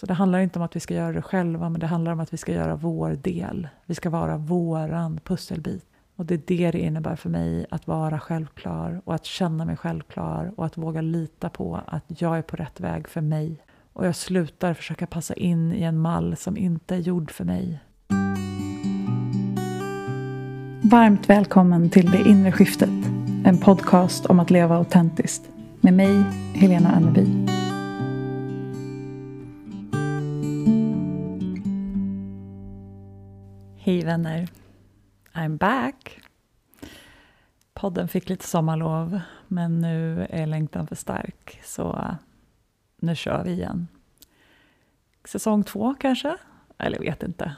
Så 0.00 0.06
det 0.06 0.14
handlar 0.14 0.38
inte 0.38 0.58
om 0.58 0.64
att 0.64 0.76
vi 0.76 0.80
ska 0.80 0.94
göra 0.94 1.12
det 1.12 1.22
själva, 1.22 1.68
men 1.68 1.80
det 1.80 1.86
handlar 1.86 2.12
om 2.12 2.20
att 2.20 2.32
vi 2.32 2.36
ska 2.36 2.52
göra 2.52 2.76
vår 2.76 3.10
del. 3.10 3.68
Vi 3.86 3.94
ska 3.94 4.10
vara 4.10 4.36
våran 4.36 5.20
pusselbit. 5.24 5.84
Och 6.16 6.26
det 6.26 6.34
är 6.34 6.42
det 6.46 6.70
det 6.70 6.78
innebär 6.78 7.16
för 7.16 7.30
mig 7.30 7.66
att 7.70 7.86
vara 7.86 8.20
självklar 8.20 9.00
och 9.04 9.14
att 9.14 9.24
känna 9.24 9.64
mig 9.64 9.76
självklar 9.76 10.52
och 10.56 10.66
att 10.66 10.76
våga 10.76 11.00
lita 11.00 11.48
på 11.48 11.80
att 11.86 12.04
jag 12.08 12.38
är 12.38 12.42
på 12.42 12.56
rätt 12.56 12.80
väg 12.80 13.08
för 13.08 13.20
mig. 13.20 13.62
Och 13.92 14.06
jag 14.06 14.16
slutar 14.16 14.74
försöka 14.74 15.06
passa 15.06 15.34
in 15.34 15.72
i 15.72 15.82
en 15.82 15.98
mall 15.98 16.36
som 16.36 16.56
inte 16.56 16.94
är 16.94 16.98
gjord 16.98 17.30
för 17.30 17.44
mig. 17.44 17.80
Varmt 20.82 21.30
välkommen 21.30 21.90
till 21.90 22.10
Det 22.10 22.28
inre 22.28 22.52
skiftet. 22.52 23.06
En 23.44 23.58
podcast 23.58 24.26
om 24.26 24.40
att 24.40 24.50
leva 24.50 24.76
autentiskt. 24.76 25.42
Med 25.80 25.94
mig, 25.94 26.24
Helena 26.54 26.90
Anneby. 26.90 27.55
Hej 33.86 34.04
vänner. 34.04 34.48
I'm 35.32 35.58
back. 35.58 36.20
Podden 37.74 38.08
fick 38.08 38.28
lite 38.28 38.46
sommarlov, 38.46 39.20
men 39.48 39.80
nu 39.80 40.26
är 40.30 40.46
längtan 40.46 40.86
för 40.86 40.94
stark, 40.94 41.60
så 41.64 42.16
nu 42.96 43.16
kör 43.16 43.44
vi 43.44 43.50
igen. 43.50 43.88
Säsong 45.24 45.64
två 45.64 45.94
kanske? 46.00 46.36
Eller 46.78 46.98
vet 46.98 47.22
inte. 47.22 47.56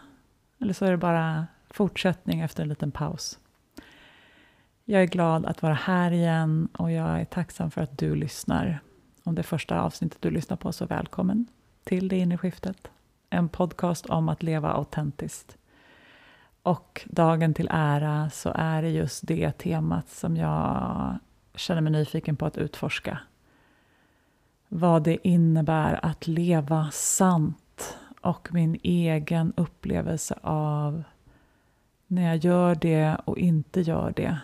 Eller 0.59 0.73
så 0.73 0.85
är 0.85 0.91
det 0.91 0.97
bara 0.97 1.47
fortsättning 1.71 2.41
efter 2.41 2.63
en 2.63 2.69
liten 2.69 2.93
paus. 2.93 3.39
Jag 4.85 5.03
är 5.03 5.07
glad 5.07 5.47
att 5.47 5.63
vara 5.63 5.75
här 5.75 6.11
igen 6.11 6.69
och 6.73 6.93
jag 6.93 7.21
är 7.21 7.25
tacksam 7.25 7.71
för 7.71 7.81
att 7.81 7.99
du 7.99 8.15
lyssnar. 8.15 8.81
Om 9.25 9.35
det 9.35 9.41
är 9.41 9.43
första 9.43 9.81
avsnittet 9.81 10.23
du 10.23 10.31
lyssnar 10.31 10.57
på, 10.57 10.73
så 10.73 10.87
välkommen 10.87 11.47
till 11.85 12.09
Det 12.09 12.19
inre 12.19 12.39
skiftet. 12.39 12.91
En 13.31 13.49
podcast 13.49 14.07
om 14.07 14.29
att 14.29 14.43
leva 14.43 14.73
autentiskt. 14.73 15.59
Och 16.69 17.07
dagen 17.07 17.55
till 17.55 17.69
ära 17.71 18.31
så 18.31 18.53
är 18.55 18.83
det 18.83 18.91
just 18.91 19.27
det 19.27 19.53
temat 19.53 20.09
som 20.09 20.37
jag 20.37 21.19
känner 21.55 21.81
mig 21.81 21.93
nyfiken 21.93 22.37
på 22.37 22.47
att 22.47 22.59
utforska. 22.59 23.19
Vad 24.69 25.03
det 25.03 25.29
innebär 25.29 26.05
att 26.05 26.27
leva 26.27 26.91
sant 26.91 27.99
och 28.21 28.49
min 28.53 28.81
egen 28.83 29.53
upplevelse 29.57 30.39
av 30.43 31.03
när 32.07 32.23
jag 32.23 32.37
gör 32.37 32.75
det 32.75 33.17
och 33.25 33.39
inte 33.39 33.81
gör 33.81 34.13
det. 34.17 34.39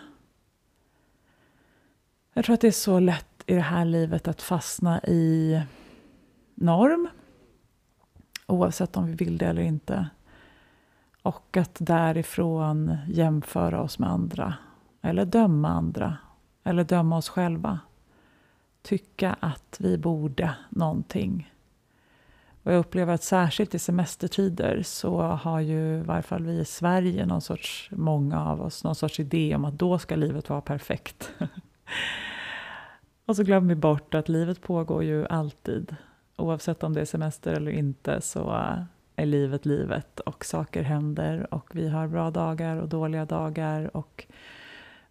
Jag 2.33 2.45
tror 2.45 2.53
att 2.53 2.61
det 2.61 2.67
är 2.67 2.71
så 2.71 2.99
lätt 2.99 3.43
i 3.45 3.53
det 3.53 3.61
här 3.61 3.85
livet 3.85 4.27
att 4.27 4.41
fastna 4.41 5.03
i 5.03 5.61
norm, 6.55 7.07
oavsett 8.45 8.97
om 8.97 9.05
vi 9.05 9.13
vill 9.13 9.37
det 9.37 9.45
eller 9.45 9.61
inte. 9.61 10.09
Och 11.25 11.57
att 11.57 11.77
därifrån 11.79 12.97
jämföra 13.07 13.81
oss 13.81 13.99
med 13.99 14.09
andra, 14.09 14.53
eller 15.01 15.25
döma 15.25 15.69
andra, 15.69 16.17
eller 16.63 16.83
döma 16.83 17.17
oss 17.17 17.29
själva. 17.29 17.79
Tycka 18.81 19.35
att 19.39 19.77
vi 19.79 19.97
borde 19.97 20.55
någonting. 20.69 21.53
Och 22.63 22.73
jag 22.73 22.79
upplever 22.79 23.13
att 23.13 23.23
särskilt 23.23 23.75
i 23.75 23.79
semestertider 23.79 24.81
så 24.83 25.21
har 25.21 25.59
ju 25.59 25.97
i 25.97 26.01
varje 26.01 26.21
fall 26.21 26.43
vi 26.43 26.59
i 26.59 26.65
Sverige, 26.65 27.25
någon 27.25 27.41
sorts, 27.41 27.89
många 27.91 28.45
av 28.45 28.61
oss, 28.61 28.83
någon 28.83 28.95
sorts 28.95 29.19
idé 29.19 29.55
om 29.55 29.65
att 29.65 29.79
då 29.79 29.99
ska 29.99 30.15
livet 30.15 30.49
vara 30.49 30.61
perfekt. 30.61 31.31
och 33.25 33.35
så 33.35 33.43
glömmer 33.43 33.69
vi 33.69 33.75
bort 33.75 34.13
att 34.13 34.29
livet 34.29 34.61
pågår 34.61 35.03
ju 35.03 35.25
alltid. 35.27 35.95
Oavsett 36.35 36.83
om 36.83 36.93
det 36.93 37.01
är 37.01 37.05
semester 37.05 37.53
eller 37.53 37.71
inte 37.71 38.21
så 38.21 38.49
är 39.15 39.25
livet 39.25 39.65
livet 39.65 40.19
och 40.19 40.45
saker 40.45 40.83
händer 40.83 41.53
och 41.53 41.69
vi 41.75 41.89
har 41.89 42.07
bra 42.07 42.31
dagar 42.31 42.77
och 42.77 42.89
dåliga 42.89 43.25
dagar 43.25 43.97
och 43.97 44.25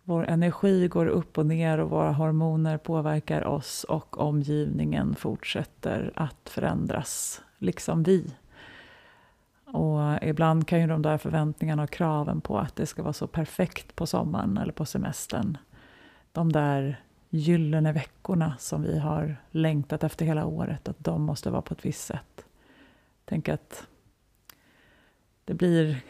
vår 0.04 0.26
energi 0.26 0.88
går 0.88 1.06
upp 1.06 1.38
och 1.38 1.46
ner 1.46 1.78
och 1.78 1.90
våra 1.90 2.12
hormoner 2.12 2.78
påverkar 2.78 3.44
oss 3.44 3.84
och 3.84 4.20
omgivningen 4.20 5.14
fortsätter 5.14 6.12
att 6.14 6.48
förändras, 6.48 7.42
liksom 7.58 8.02
vi. 8.02 8.34
Och 9.66 10.22
ibland 10.22 10.68
kan 10.68 10.80
ju 10.80 10.86
de 10.86 11.02
där 11.02 11.18
förväntningarna 11.18 11.82
och 11.82 11.90
kraven 11.90 12.40
på 12.40 12.58
att 12.58 12.76
det 12.76 12.86
ska 12.86 13.02
vara 13.02 13.12
så 13.12 13.26
perfekt 13.26 13.96
på 13.96 14.06
sommaren 14.06 14.58
eller 14.58 14.72
på 14.72 14.84
semestern, 14.84 15.58
de 16.32 16.52
där 16.52 17.00
gyllene 17.30 17.92
veckorna 17.92 18.54
som 18.58 18.82
vi 18.82 18.98
har 18.98 19.36
längtat 19.50 20.04
efter 20.04 20.26
hela 20.26 20.46
året, 20.46 20.88
att 20.88 21.04
de 21.04 21.22
måste 21.22 21.50
vara 21.50 21.62
på 21.62 21.74
ett 21.74 21.86
visst 21.86 22.04
sätt. 22.04 22.44
Tänk 23.24 23.48
att 23.48 23.86
det 25.44 25.54
blir 25.54 26.02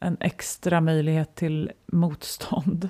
en 0.00 0.16
extra 0.20 0.80
möjlighet 0.80 1.34
till 1.34 1.72
motstånd. 1.86 2.88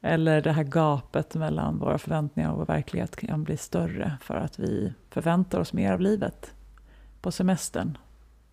Eller 0.00 0.42
det 0.42 0.52
här 0.52 0.64
gapet 0.64 1.34
mellan 1.34 1.78
våra 1.78 1.98
förväntningar 1.98 2.50
och 2.50 2.58
vår 2.58 2.66
verklighet 2.66 3.16
kan 3.16 3.44
bli 3.44 3.56
större 3.56 4.18
för 4.20 4.34
att 4.34 4.58
vi 4.58 4.92
förväntar 5.10 5.60
oss 5.60 5.72
mer 5.72 5.92
av 5.92 6.00
livet 6.00 6.54
på 7.20 7.32
semestern, 7.32 7.98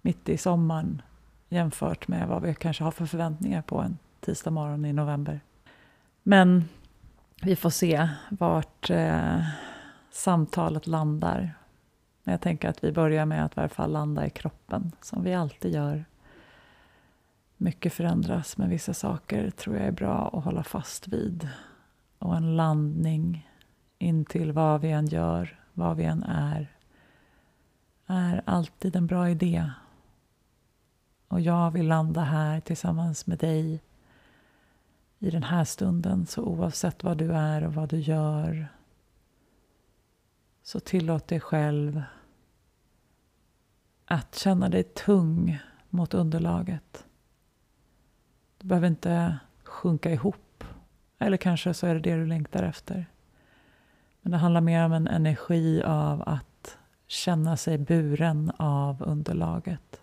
mitt 0.01 0.29
i 0.29 0.37
sommaren 0.37 1.01
jämfört 1.49 2.07
med 2.07 2.27
vad 2.27 2.41
vi 2.41 2.55
kanske 2.55 2.83
har 2.83 2.91
för 2.91 3.05
förväntningar 3.05 3.61
på 3.61 3.81
en 3.81 3.97
tisdag 4.19 4.51
morgon 4.51 4.85
i 4.85 4.93
november. 4.93 5.39
Men 6.23 6.63
vi 7.41 7.55
får 7.55 7.69
se 7.69 8.09
vart 8.29 8.89
eh, 8.89 9.41
samtalet 10.11 10.87
landar. 10.87 11.53
Men 12.23 12.31
jag 12.31 12.41
tänker 12.41 12.69
att 12.69 12.83
vi 12.83 12.91
börjar 12.91 13.25
med 13.25 13.45
att 13.45 13.57
i 13.57 13.59
alla 13.59 13.69
fall 13.69 13.91
landa 13.91 14.25
i 14.25 14.29
kroppen, 14.29 14.91
som 15.01 15.23
vi 15.23 15.33
alltid 15.33 15.73
gör 15.73 16.05
mycket 17.59 17.93
förändras, 17.93 18.57
men 18.57 18.69
vissa 18.69 18.93
saker 18.93 19.49
tror 19.49 19.77
jag 19.77 19.85
är 19.85 19.91
bra 19.91 20.29
att 20.33 20.43
hålla 20.43 20.63
fast 20.63 21.07
vid. 21.07 21.49
Och 22.19 22.35
en 22.37 22.55
landning 22.55 23.49
in 23.97 24.25
till 24.25 24.51
vad 24.51 24.81
vi 24.81 24.91
än 24.91 25.07
gör, 25.07 25.59
vad 25.73 25.97
vi 25.97 26.03
än 26.03 26.23
är, 26.23 26.75
är 28.07 28.41
alltid 28.45 28.95
en 28.95 29.07
bra 29.07 29.29
idé. 29.29 29.71
Och 31.27 31.41
jag 31.41 31.71
vill 31.71 31.87
landa 31.87 32.21
här 32.21 32.59
tillsammans 32.59 33.27
med 33.27 33.37
dig 33.37 33.81
i 35.19 35.29
den 35.29 35.43
här 35.43 35.63
stunden. 35.63 36.25
Så 36.25 36.43
oavsett 36.43 37.03
vad 37.03 37.17
du 37.17 37.33
är 37.33 37.63
och 37.63 37.73
vad 37.73 37.89
du 37.89 37.99
gör 37.99 38.67
så 40.63 40.79
tillåt 40.79 41.27
dig 41.27 41.39
själv 41.39 42.03
att 44.05 44.35
känna 44.35 44.69
dig 44.69 44.83
tung 44.83 45.59
mot 45.89 46.13
underlaget. 46.13 47.05
Du 48.59 48.67
behöver 48.67 48.87
inte 48.87 49.39
sjunka 49.63 50.11
ihop. 50.11 50.63
Eller 51.19 51.37
kanske 51.37 51.73
så 51.73 51.87
är 51.87 51.93
det 51.93 51.99
det 51.99 52.15
du 52.15 52.25
längtar 52.25 52.63
efter. 52.63 53.05
Men 54.21 54.31
det 54.31 54.37
handlar 54.37 54.61
mer 54.61 54.85
om 54.85 54.93
en 54.93 55.07
energi 55.07 55.83
av 55.83 56.23
att 56.25 56.77
känna 57.07 57.57
sig 57.57 57.77
buren 57.77 58.51
av 58.57 59.03
underlaget. 59.03 60.01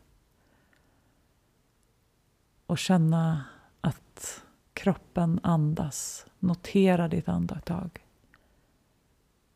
Och 2.67 2.79
känna 2.79 3.45
att 3.81 4.43
kroppen 4.73 5.41
andas. 5.43 6.27
Notera 6.39 7.09
ditt 7.09 7.29
andetag. 7.29 8.05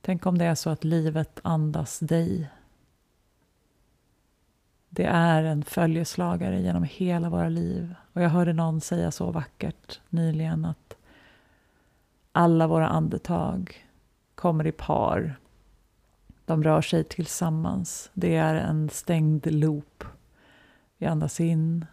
Tänk 0.00 0.26
om 0.26 0.38
det 0.38 0.44
är 0.44 0.54
så 0.54 0.70
att 0.70 0.84
livet 0.84 1.40
andas 1.42 1.98
dig 1.98 2.50
det 4.92 5.04
är 5.04 5.42
en 5.42 5.62
följeslagare 5.62 6.60
genom 6.60 6.82
hela 6.82 7.30
våra 7.30 7.48
liv. 7.48 7.94
Och 8.12 8.22
jag 8.22 8.30
hörde 8.30 8.52
någon 8.52 8.80
säga 8.80 9.10
så 9.10 9.30
vackert 9.30 10.00
nyligen 10.08 10.64
att 10.64 10.96
alla 12.32 12.66
våra 12.66 12.88
andetag 12.88 13.86
kommer 14.34 14.66
i 14.66 14.72
par. 14.72 15.40
De 16.44 16.62
rör 16.62 16.82
sig 16.82 17.04
tillsammans. 17.04 18.10
Det 18.14 18.36
är 18.36 18.54
en 18.54 18.88
stängd 18.88 19.52
loop. 19.52 20.04
Vi 20.98 21.06
andas 21.06 21.40
in 21.40 21.86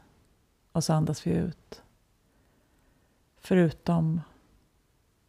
och 0.71 0.83
så 0.83 0.93
andas 0.93 1.27
vi 1.27 1.31
ut. 1.31 1.83
Förutom 3.37 4.21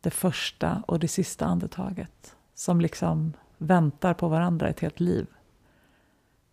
det 0.01 0.11
första 0.11 0.83
och 0.87 0.99
det 0.99 1.09
sista 1.09 1.47
andetaget 1.47 2.37
som 2.55 2.81
liksom 2.81 3.33
väntar 3.59 4.15
på 4.15 4.29
varandra 4.29 4.69
ett 4.69 4.81
helt 4.81 5.01
liv. 5.01 5.27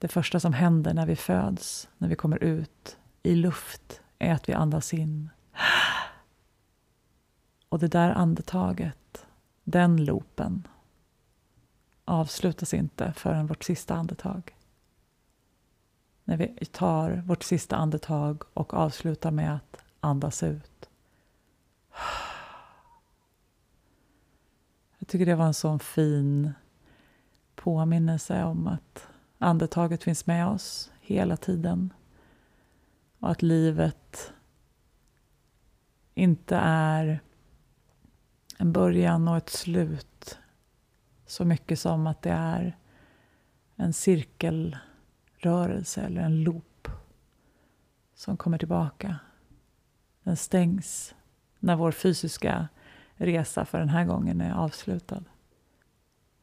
Det 0.06 0.10
första 0.10 0.40
som 0.40 0.54
händer 0.54 0.94
när 0.94 1.06
vi 1.06 1.16
föds, 1.16 1.90
när 1.98 2.07
vi 2.07 2.16
kommer 2.16 2.44
ut 2.44 2.98
i 3.24 3.36
luft, 3.36 4.02
är 4.19 4.34
att 4.34 4.50
vi 4.50 4.54
andas 4.54 4.94
in. 4.94 5.30
Och 7.69 7.80
det 7.80 7.88
där 7.88 8.10
andetaget, 8.10 9.28
den 9.63 10.06
loopen, 10.06 10.68
avslutas 12.06 12.74
inte 12.74 13.13
förrän 13.13 13.48
vårt 13.48 13.63
sista 13.63 13.96
andetag. 13.96 14.56
När 16.24 16.38
vi 16.38 16.66
tar 16.66 17.24
vårt 17.25 17.44
sista 17.44 17.75
andetag 17.75 18.44
och 18.54 18.74
avslutar 18.74 19.31
med 19.31 19.56
att 19.56 19.84
andas 20.00 20.44
ut. 20.44 20.90
Jag 24.98 25.08
tycker 25.08 25.25
det 25.25 25.36
var 25.36 25.46
en 25.46 25.54
sån 25.54 25.80
fin 25.80 26.54
påminnelse 27.56 28.44
om 28.44 28.68
att 28.68 29.08
andetaget 29.38 30.04
finns 30.04 30.26
med 30.26 30.48
oss 30.48 30.92
hela 31.02 31.38
tiden 31.38 31.94
och 33.20 33.32
att 33.32 33.42
livet 33.42 34.34
inte 36.14 36.56
är 36.62 37.20
en 38.58 38.72
början 38.72 39.28
och 39.28 39.38
ett 39.38 39.50
slut 39.50 40.38
så 41.26 41.46
mycket 41.46 41.80
som 41.80 42.08
att 42.08 42.22
det 42.22 42.32
är 42.32 42.78
en 43.76 43.94
cirkelrörelse 43.94 46.02
eller 46.02 46.22
en 46.22 46.44
loop 46.44 46.88
som 48.16 48.38
kommer 48.38 48.58
tillbaka. 48.58 49.20
Den 50.24 50.38
stängs 50.38 51.16
när 51.60 51.76
vår 51.76 51.92
fysiska 51.92 52.68
resa 53.16 53.66
för 53.66 53.80
den 53.80 53.90
här 53.90 54.06
gången 54.06 54.42
är 54.42 54.54
avslutad. 54.54 55.24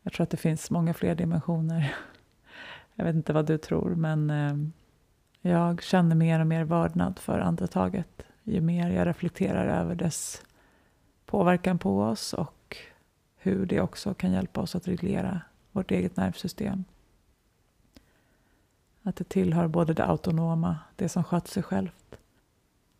Jag 0.02 0.12
tror 0.12 0.24
att 0.24 0.30
det 0.30 0.36
finns 0.36 0.70
många 0.70 0.94
fler 0.94 1.14
dimensioner. 1.14 1.94
Jag 3.02 3.06
vet 3.06 3.16
inte 3.16 3.32
vad 3.32 3.46
du 3.46 3.58
tror, 3.58 3.94
men 3.94 4.30
eh, 4.30 4.54
jag 5.40 5.82
känner 5.82 6.16
mer 6.16 6.40
och 6.40 6.46
mer 6.46 6.64
vördnad 6.64 7.18
för 7.18 7.38
andetaget 7.38 8.22
ju 8.42 8.60
mer 8.60 8.90
jag 8.90 9.06
reflekterar 9.06 9.80
över 9.80 9.94
dess 9.94 10.42
påverkan 11.26 11.78
på 11.78 12.02
oss 12.02 12.32
och 12.32 12.76
hur 13.36 13.66
det 13.66 13.80
också 13.80 14.14
kan 14.14 14.32
hjälpa 14.32 14.60
oss 14.60 14.74
att 14.74 14.88
reglera 14.88 15.40
vårt 15.72 15.90
eget 15.90 16.16
nervsystem. 16.16 16.84
Att 19.02 19.16
det 19.16 19.28
tillhör 19.28 19.68
både 19.68 19.94
det 19.94 20.06
autonoma, 20.06 20.78
det 20.96 21.08
som 21.08 21.24
sköter 21.24 21.50
sig 21.50 21.62
självt, 21.62 22.16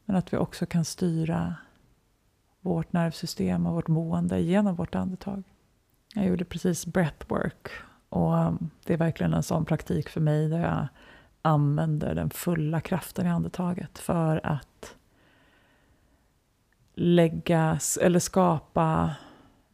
men 0.05 0.17
att 0.17 0.33
vi 0.33 0.37
också 0.37 0.67
kan 0.67 0.85
styra 0.85 1.55
vårt 2.61 2.93
nervsystem 2.93 3.67
och 3.67 3.75
vårt 3.75 3.89
mående 3.89 4.41
genom 4.41 4.75
vårt 4.75 4.95
andetag. 4.95 5.43
Jag 6.15 6.27
gjorde 6.27 6.45
precis 6.45 6.87
breathwork 6.87 7.69
och 8.13 8.35
um, 8.35 8.71
det 8.85 8.93
är 8.93 8.97
verkligen 8.97 9.35
en 9.35 9.43
sån 9.43 9.65
praktik 9.65 10.09
för 10.09 10.21
mig 10.21 10.49
där 10.49 10.61
jag 10.61 10.89
använder 11.43 12.15
den 12.15 12.31
fulla 12.31 12.81
kraften 12.81 13.27
i 13.27 13.29
andetaget 13.29 13.99
för 13.99 14.47
att 14.47 14.97
lägga 16.95 17.79
eller 18.01 18.19
skapa 18.19 19.15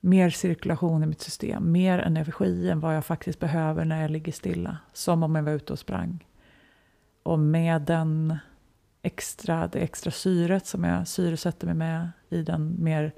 mer 0.00 0.30
cirkulation 0.30 1.02
i 1.02 1.06
mitt 1.06 1.20
system, 1.20 1.72
mer 1.72 1.98
energi 1.98 2.70
än 2.70 2.80
vad 2.80 2.96
jag 2.96 3.04
faktiskt 3.04 3.40
behöver 3.40 3.84
när 3.84 4.02
jag 4.02 4.10
ligger 4.10 4.32
stilla, 4.32 4.78
som 4.92 5.22
om 5.22 5.34
jag 5.34 5.42
var 5.42 5.52
ute 5.52 5.72
och 5.72 5.78
sprang. 5.78 6.26
Och 7.22 7.38
med 7.38 7.82
den 7.82 8.38
extra, 9.02 9.66
det 9.66 9.78
extra 9.78 10.10
syret 10.10 10.66
som 10.66 10.84
jag 10.84 11.08
syresätter 11.08 11.66
mig 11.66 11.76
med 11.76 12.10
i 12.28 12.42
den 12.42 12.84
mer 12.84 13.12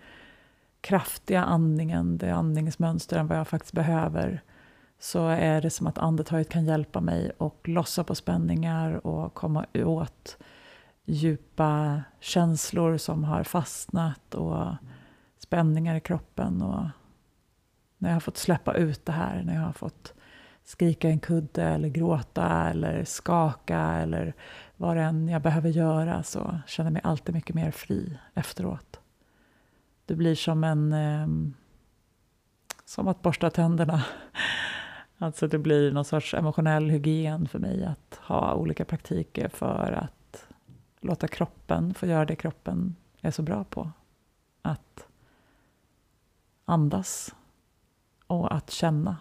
kraftiga 0.80 1.42
andningen, 1.42 2.18
det 2.18 2.30
andningsmönster 2.30 3.18
än 3.18 3.26
vad 3.26 3.38
jag 3.38 3.48
faktiskt 3.48 3.74
behöver, 3.74 4.42
så 5.00 5.28
är 5.28 5.60
det 5.60 5.70
som 5.70 5.86
att 5.86 5.98
andetaget 5.98 6.48
kan 6.48 6.64
hjälpa 6.64 7.00
mig 7.00 7.32
att 7.38 7.68
lossa 7.68 8.04
på 8.04 8.14
spänningar 8.14 9.06
och 9.06 9.34
komma 9.34 9.66
åt 9.74 10.36
djupa 11.04 12.02
känslor 12.20 12.96
som 12.96 13.24
har 13.24 13.44
fastnat 13.44 14.34
och 14.34 14.66
spänningar 15.38 15.94
i 15.94 16.00
kroppen. 16.00 16.62
Och 16.62 16.86
när 17.98 18.08
jag 18.08 18.16
har 18.16 18.20
fått 18.20 18.36
släppa 18.36 18.74
ut 18.74 19.06
det 19.06 19.12
här, 19.12 19.42
när 19.42 19.54
jag 19.54 19.62
har 19.62 19.72
fått 19.72 20.14
skrika 20.64 21.08
i 21.08 21.12
en 21.12 21.20
kudde 21.20 21.62
eller 21.62 21.88
gråta 21.88 22.70
eller 22.70 23.04
skaka 23.04 23.80
eller 23.80 24.34
vad 24.76 24.96
det 24.96 25.02
än 25.02 25.28
jag 25.28 25.42
behöver 25.42 25.70
göra 25.70 26.22
så 26.22 26.58
känner 26.66 26.90
jag 26.90 26.92
mig 26.92 27.02
alltid 27.04 27.34
mycket 27.34 27.54
mer 27.56 27.70
fri 27.70 28.18
efteråt. 28.34 29.00
Det 30.06 30.14
blir 30.14 30.34
som 30.34 30.64
en... 30.64 30.92
Eh, 30.92 31.26
som 32.84 33.08
att 33.08 33.22
borsta 33.22 33.50
tänderna. 33.50 34.04
Alltså 35.22 35.48
det 35.48 35.58
blir 35.58 35.92
någon 35.92 36.04
sorts 36.04 36.34
emotionell 36.34 36.90
hygien 36.90 37.48
för 37.48 37.58
mig 37.58 37.84
att 37.84 38.20
ha 38.22 38.54
olika 38.54 38.84
praktiker 38.84 39.48
för 39.48 39.92
att 39.92 40.46
låta 41.00 41.28
kroppen 41.28 41.94
få 41.94 42.06
göra 42.06 42.24
det 42.24 42.36
kroppen 42.36 42.96
är 43.20 43.30
så 43.30 43.42
bra 43.42 43.64
på. 43.64 43.90
Att 44.62 45.06
andas 46.64 47.34
och 48.26 48.54
att 48.54 48.70
känna 48.70 49.16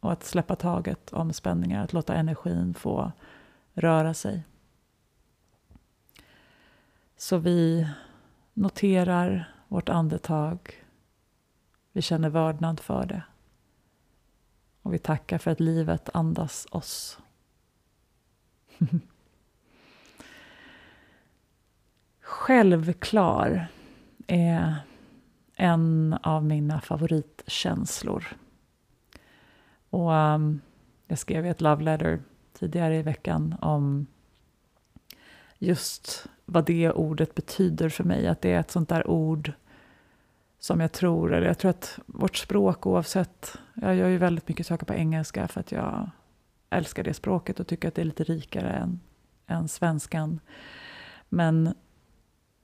och 0.00 0.12
att 0.12 0.24
släppa 0.24 0.56
taget 0.56 1.12
om 1.12 1.32
spänningar, 1.32 1.84
att 1.84 1.92
låta 1.92 2.14
energin 2.14 2.74
få 2.74 3.12
röra 3.74 4.14
sig. 4.14 4.42
Så 7.16 7.38
vi 7.38 7.88
noterar 8.54 9.54
vårt 9.68 9.88
andetag. 9.88 10.84
Vi 11.92 12.02
känner 12.02 12.28
vördnad 12.28 12.80
för 12.80 13.06
det. 13.06 13.22
Och 14.90 14.94
vi 14.94 14.98
tackar 14.98 15.38
för 15.38 15.50
att 15.50 15.60
livet 15.60 16.08
andas 16.14 16.66
oss. 16.70 17.18
Självklar 22.20 23.68
är 24.26 24.74
en 25.56 26.18
av 26.22 26.44
mina 26.44 26.80
favoritkänslor. 26.80 28.24
Och 29.90 30.10
um, 30.10 30.60
jag 31.06 31.18
skrev 31.18 31.46
ett 31.46 31.60
love 31.60 31.84
letter 31.84 32.22
tidigare 32.52 32.96
i 32.96 33.02
veckan 33.02 33.54
om 33.60 34.06
just 35.58 36.26
vad 36.44 36.64
det 36.64 36.92
ordet 36.92 37.34
betyder 37.34 37.88
för 37.88 38.04
mig. 38.04 38.26
Att 38.26 38.40
det 38.40 38.52
är 38.52 38.60
ett 38.60 38.70
sånt 38.70 38.88
där 38.88 39.06
ord 39.06 39.52
som 40.60 40.80
jag 40.80 40.92
tror, 40.92 41.34
eller 41.34 41.46
jag 41.46 41.58
tror 41.58 41.70
att 41.70 41.98
vårt 42.06 42.36
språk 42.36 42.86
oavsett, 42.86 43.56
jag 43.74 43.96
gör 43.96 44.08
ju 44.08 44.18
väldigt 44.18 44.48
mycket 44.48 44.66
saker 44.66 44.86
på 44.86 44.94
engelska 44.94 45.48
för 45.48 45.60
att 45.60 45.72
jag 45.72 46.10
älskar 46.70 47.04
det 47.04 47.14
språket 47.14 47.60
och 47.60 47.66
tycker 47.66 47.88
att 47.88 47.94
det 47.94 48.02
är 48.02 48.04
lite 48.04 48.24
rikare 48.24 48.70
än, 48.70 49.00
än 49.46 49.68
svenskan. 49.68 50.40
Men 51.28 51.74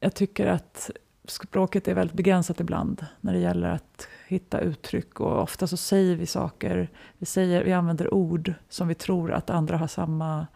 jag 0.01 0.15
tycker 0.15 0.47
att 0.47 0.91
språket 1.25 1.89
är 1.89 1.95
väldigt 1.95 2.17
begränsat 2.17 2.61
ibland 2.61 3.07
när 3.21 3.33
det 3.33 3.39
gäller 3.39 3.69
att 3.69 4.09
hitta 4.29 4.61
uttryck 4.61 5.21
och 5.21 5.43
ofta 5.43 5.67
så 5.67 5.77
säger 5.77 6.17
vi 6.17 6.27
saker, 6.27 6.91
vi, 7.19 7.27
säger, 7.27 7.65
vi 7.65 7.73
använder 7.73 8.15
ord 8.15 8.55
som 8.69 8.89
vi 8.89 8.95
tror 8.95 9.33
att 9.33 9.51
andra 9.51 9.77
har 9.77 9.87
samma 9.87 10.47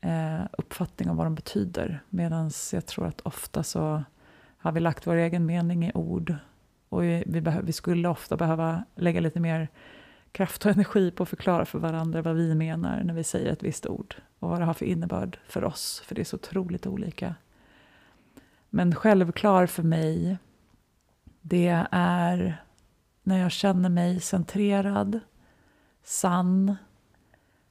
eh, 0.00 0.44
uppfattning 0.58 1.10
om 1.10 1.16
vad 1.16 1.26
de 1.26 1.34
betyder. 1.34 2.02
Medan 2.08 2.50
jag 2.72 2.86
tror 2.86 3.06
att 3.06 3.20
ofta 3.20 3.62
så 3.62 4.04
har 4.58 4.72
vi 4.72 4.80
lagt 4.80 5.06
vår 5.06 5.14
egen 5.14 5.46
mening 5.46 5.84
i 5.84 5.92
ord 5.94 6.34
och 6.94 7.02
vi, 7.02 7.22
vi, 7.26 7.40
vi 7.62 7.72
skulle 7.72 8.08
ofta 8.08 8.36
behöva 8.36 8.84
lägga 8.94 9.20
lite 9.20 9.40
mer 9.40 9.68
kraft 10.32 10.64
och 10.66 10.72
energi 10.72 11.10
på 11.10 11.22
att 11.22 11.28
förklara 11.28 11.64
för 11.64 11.78
varandra 11.78 12.22
vad 12.22 12.36
vi 12.36 12.54
menar 12.54 13.02
när 13.04 13.14
vi 13.14 13.24
säger 13.24 13.52
ett 13.52 13.62
visst 13.62 13.86
ord 13.86 14.14
och 14.38 14.48
vad 14.50 14.60
det 14.60 14.64
har 14.64 14.74
för 14.74 14.86
innebörd 14.86 15.38
för 15.46 15.64
oss, 15.64 16.02
för 16.06 16.14
det 16.14 16.22
är 16.22 16.24
så 16.24 16.36
otroligt 16.36 16.86
olika. 16.86 17.34
Men 18.70 18.94
självklar 18.94 19.66
för 19.66 19.82
mig, 19.82 20.38
det 21.40 21.86
är 21.90 22.64
när 23.22 23.38
jag 23.38 23.52
känner 23.52 23.88
mig 23.88 24.20
centrerad, 24.20 25.20
sann, 26.02 26.76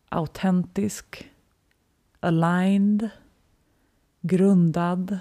autentisk, 0.10 1.32
aligned, 2.20 3.10
grundad. 4.22 5.20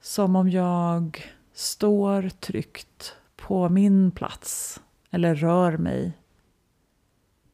Som 0.00 0.36
om 0.36 0.50
jag 0.50 1.35
står 1.56 2.28
tryggt 2.28 3.16
på 3.36 3.68
min 3.68 4.10
plats 4.10 4.80
eller 5.10 5.34
rör 5.34 5.76
mig 5.76 6.12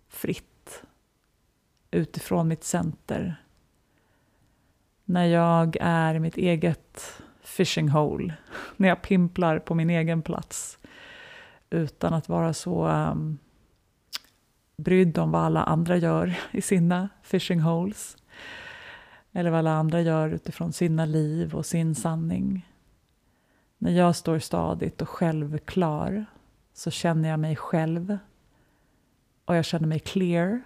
fritt 0.08 0.82
utifrån 1.90 2.48
mitt 2.48 2.64
center 2.64 3.44
när 5.04 5.24
jag 5.24 5.76
är 5.80 6.14
i 6.14 6.20
mitt 6.20 6.36
eget 6.36 7.22
fishing 7.42 7.88
hole, 7.88 8.34
när 8.76 8.88
jag 8.88 9.02
pimplar 9.02 9.58
på 9.58 9.74
min 9.74 9.90
egen 9.90 10.22
plats 10.22 10.78
utan 11.70 12.14
att 12.14 12.28
vara 12.28 12.54
så 12.54 12.86
um, 12.88 13.38
brydd 14.76 15.18
om 15.18 15.30
vad 15.30 15.42
alla 15.42 15.62
andra 15.62 15.96
gör 15.96 16.34
i 16.50 16.62
sina 16.62 17.08
fishing 17.22 17.60
holes 17.60 18.16
eller 19.32 19.50
vad 19.50 19.58
alla 19.58 19.72
andra 19.72 20.00
gör 20.00 20.28
utifrån 20.28 20.72
sina 20.72 21.04
liv 21.04 21.54
och 21.54 21.66
sin 21.66 21.94
sanning. 21.94 22.71
När 23.82 23.92
jag 23.92 24.16
står 24.16 24.38
stadigt 24.38 25.02
och 25.02 25.08
självklar 25.08 26.26
så 26.72 26.90
känner 26.90 27.28
jag 27.28 27.40
mig 27.40 27.56
själv 27.56 28.18
och 29.44 29.56
jag 29.56 29.64
känner 29.64 29.88
mig 29.88 29.98
clear 29.98 30.62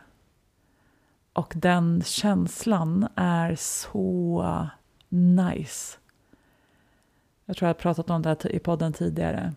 och 1.33 1.53
den 1.57 2.03
känslan 2.03 3.09
är 3.15 3.55
så 3.55 4.69
nice. 5.09 5.99
Jag 7.45 7.57
tror 7.57 7.67
jag 7.67 7.75
har 7.75 7.81
pratat 7.81 8.11
om 8.11 8.23
det 8.23 8.45
i 8.45 8.59
podden 8.59 8.93
tidigare. 8.93 9.53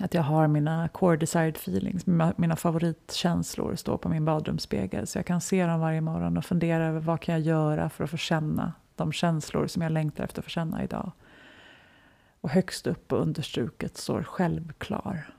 Att 0.00 0.14
jag 0.14 0.22
har 0.22 0.48
mina 0.48 0.88
core 0.88 1.16
desired 1.16 1.56
feelings, 1.56 2.06
mina 2.36 2.56
favoritkänslor 2.56 3.76
står 3.76 3.96
på 3.96 4.08
min 4.08 4.24
badrumsspegel. 4.24 5.06
Så 5.06 5.18
jag 5.18 5.26
kan 5.26 5.40
se 5.40 5.66
dem 5.66 5.80
varje 5.80 6.00
morgon 6.00 6.36
och 6.36 6.44
fundera 6.44 6.86
över 6.86 7.00
vad 7.00 7.20
kan 7.20 7.34
jag 7.34 7.42
göra 7.42 7.90
för 7.90 8.04
att 8.04 8.10
få 8.10 8.16
känna 8.16 8.72
de 8.96 9.12
känslor 9.12 9.66
som 9.66 9.82
jag 9.82 9.92
längtar 9.92 10.24
efter 10.24 10.40
att 10.40 10.44
få 10.44 10.50
känna 10.50 10.84
idag. 10.84 11.12
Och 12.40 12.50
högst 12.50 12.86
upp 12.86 13.12
och 13.12 13.20
understruket 13.20 13.96
står 13.96 14.22
självklar. 14.22 15.34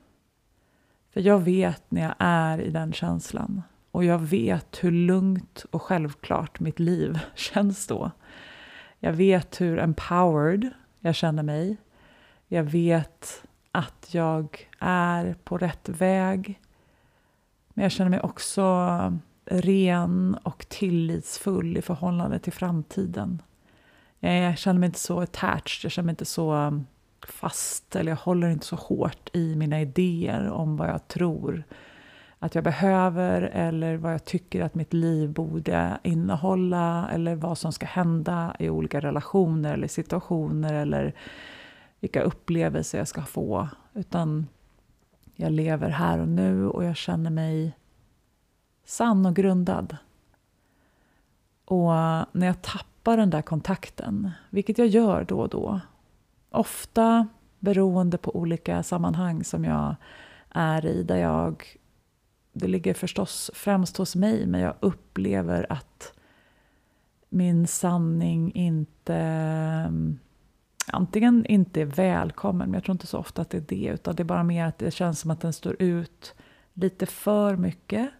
För 1.10 1.20
jag 1.20 1.38
vet 1.38 1.90
när 1.90 2.02
jag 2.02 2.14
är 2.18 2.60
i 2.60 2.70
den 2.70 2.92
känslan 2.92 3.62
Och 3.90 4.04
jag 4.04 4.18
vet 4.18 4.84
hur 4.84 4.90
lugnt 4.90 5.64
och 5.70 5.82
självklart 5.82 6.60
mitt 6.60 6.78
liv 6.78 7.18
känns 7.34 7.86
då. 7.86 8.10
Jag 8.98 9.12
vet 9.12 9.60
hur 9.60 9.78
empowered 9.78 10.70
jag 11.00 11.14
känner 11.14 11.42
mig. 11.42 11.76
Jag 12.48 12.64
vet 12.64 13.44
att 13.72 14.08
jag 14.14 14.68
är 14.78 15.34
på 15.44 15.58
rätt 15.58 15.88
väg. 15.88 16.60
Men 17.74 17.82
jag 17.82 17.92
känner 17.92 18.10
mig 18.10 18.20
också 18.20 18.64
ren 19.44 20.38
och 20.42 20.68
tillitsfull 20.68 21.76
i 21.76 21.82
förhållande 21.82 22.38
till 22.38 22.52
framtiden. 22.52 23.42
Jag 24.20 24.58
känner 24.58 24.80
mig 24.80 24.86
inte 24.86 24.98
så 24.98 25.20
attached, 25.20 25.84
jag 25.84 25.92
känner 25.92 26.06
mig 26.06 26.12
inte 26.12 26.24
så 26.24 26.82
fast 27.26 27.96
eller 27.96 28.12
jag 28.12 28.16
håller 28.16 28.50
inte 28.50 28.66
så 28.66 28.76
hårt 28.76 29.30
i 29.32 29.56
mina 29.56 29.80
idéer 29.80 30.50
om 30.50 30.76
vad 30.76 30.88
jag 30.88 31.08
tror 31.08 31.64
att 32.42 32.54
jag 32.54 32.64
behöver 32.64 33.42
eller 33.42 33.96
vad 33.96 34.12
jag 34.12 34.24
tycker 34.24 34.62
att 34.62 34.74
mitt 34.74 34.92
liv 34.92 35.30
borde 35.32 35.98
innehålla 36.02 37.08
eller 37.12 37.34
vad 37.34 37.58
som 37.58 37.72
ska 37.72 37.86
hända 37.86 38.56
i 38.58 38.70
olika 38.70 39.00
relationer 39.00 39.74
eller 39.74 39.88
situationer 39.88 40.74
eller 40.74 41.14
vilka 42.00 42.22
upplevelser 42.22 42.98
jag 42.98 43.08
ska 43.08 43.22
få. 43.22 43.68
Utan 43.94 44.46
jag 45.34 45.52
lever 45.52 45.88
här 45.88 46.18
och 46.18 46.28
nu 46.28 46.68
och 46.68 46.84
jag 46.84 46.96
känner 46.96 47.30
mig 47.30 47.76
sann 48.84 49.26
och 49.26 49.36
grundad. 49.36 49.96
Och 51.64 51.90
när 52.32 52.46
jag 52.46 52.62
tappar 52.62 53.16
den 53.16 53.30
där 53.30 53.42
kontakten, 53.42 54.30
vilket 54.50 54.78
jag 54.78 54.86
gör 54.86 55.24
då 55.24 55.40
och 55.40 55.48
då, 55.48 55.80
ofta 56.50 57.28
beroende 57.58 58.18
på 58.18 58.36
olika 58.36 58.82
sammanhang 58.82 59.44
som 59.44 59.64
jag 59.64 59.96
är 60.50 60.86
i, 60.86 61.02
där 61.02 61.16
jag 61.16 61.64
det 62.52 62.68
ligger 62.68 62.94
förstås 62.94 63.50
främst 63.54 63.96
hos 63.96 64.16
mig, 64.16 64.46
men 64.46 64.60
jag 64.60 64.74
upplever 64.80 65.66
att 65.72 66.12
min 67.28 67.66
sanning 67.66 68.52
inte 68.54 69.16
antingen 70.86 71.46
inte 71.46 71.80
är 71.80 71.86
välkommen, 71.86 72.68
men 72.68 72.74
jag 72.74 72.84
tror 72.84 72.92
inte 72.92 73.06
så 73.06 73.18
ofta 73.18 73.42
att 73.42 73.50
det 73.50 73.56
är 73.56 73.64
det, 73.68 73.90
utan 73.94 74.14
det 74.14 74.22
är 74.22 74.24
bara 74.24 74.42
mer 74.42 74.64
att 74.64 74.78
det 74.78 74.90
känns 74.90 75.20
som 75.20 75.30
att 75.30 75.40
den 75.40 75.52
står 75.52 75.76
ut 75.82 76.34
lite 76.74 77.06
för 77.06 77.56
mycket. 77.56 78.10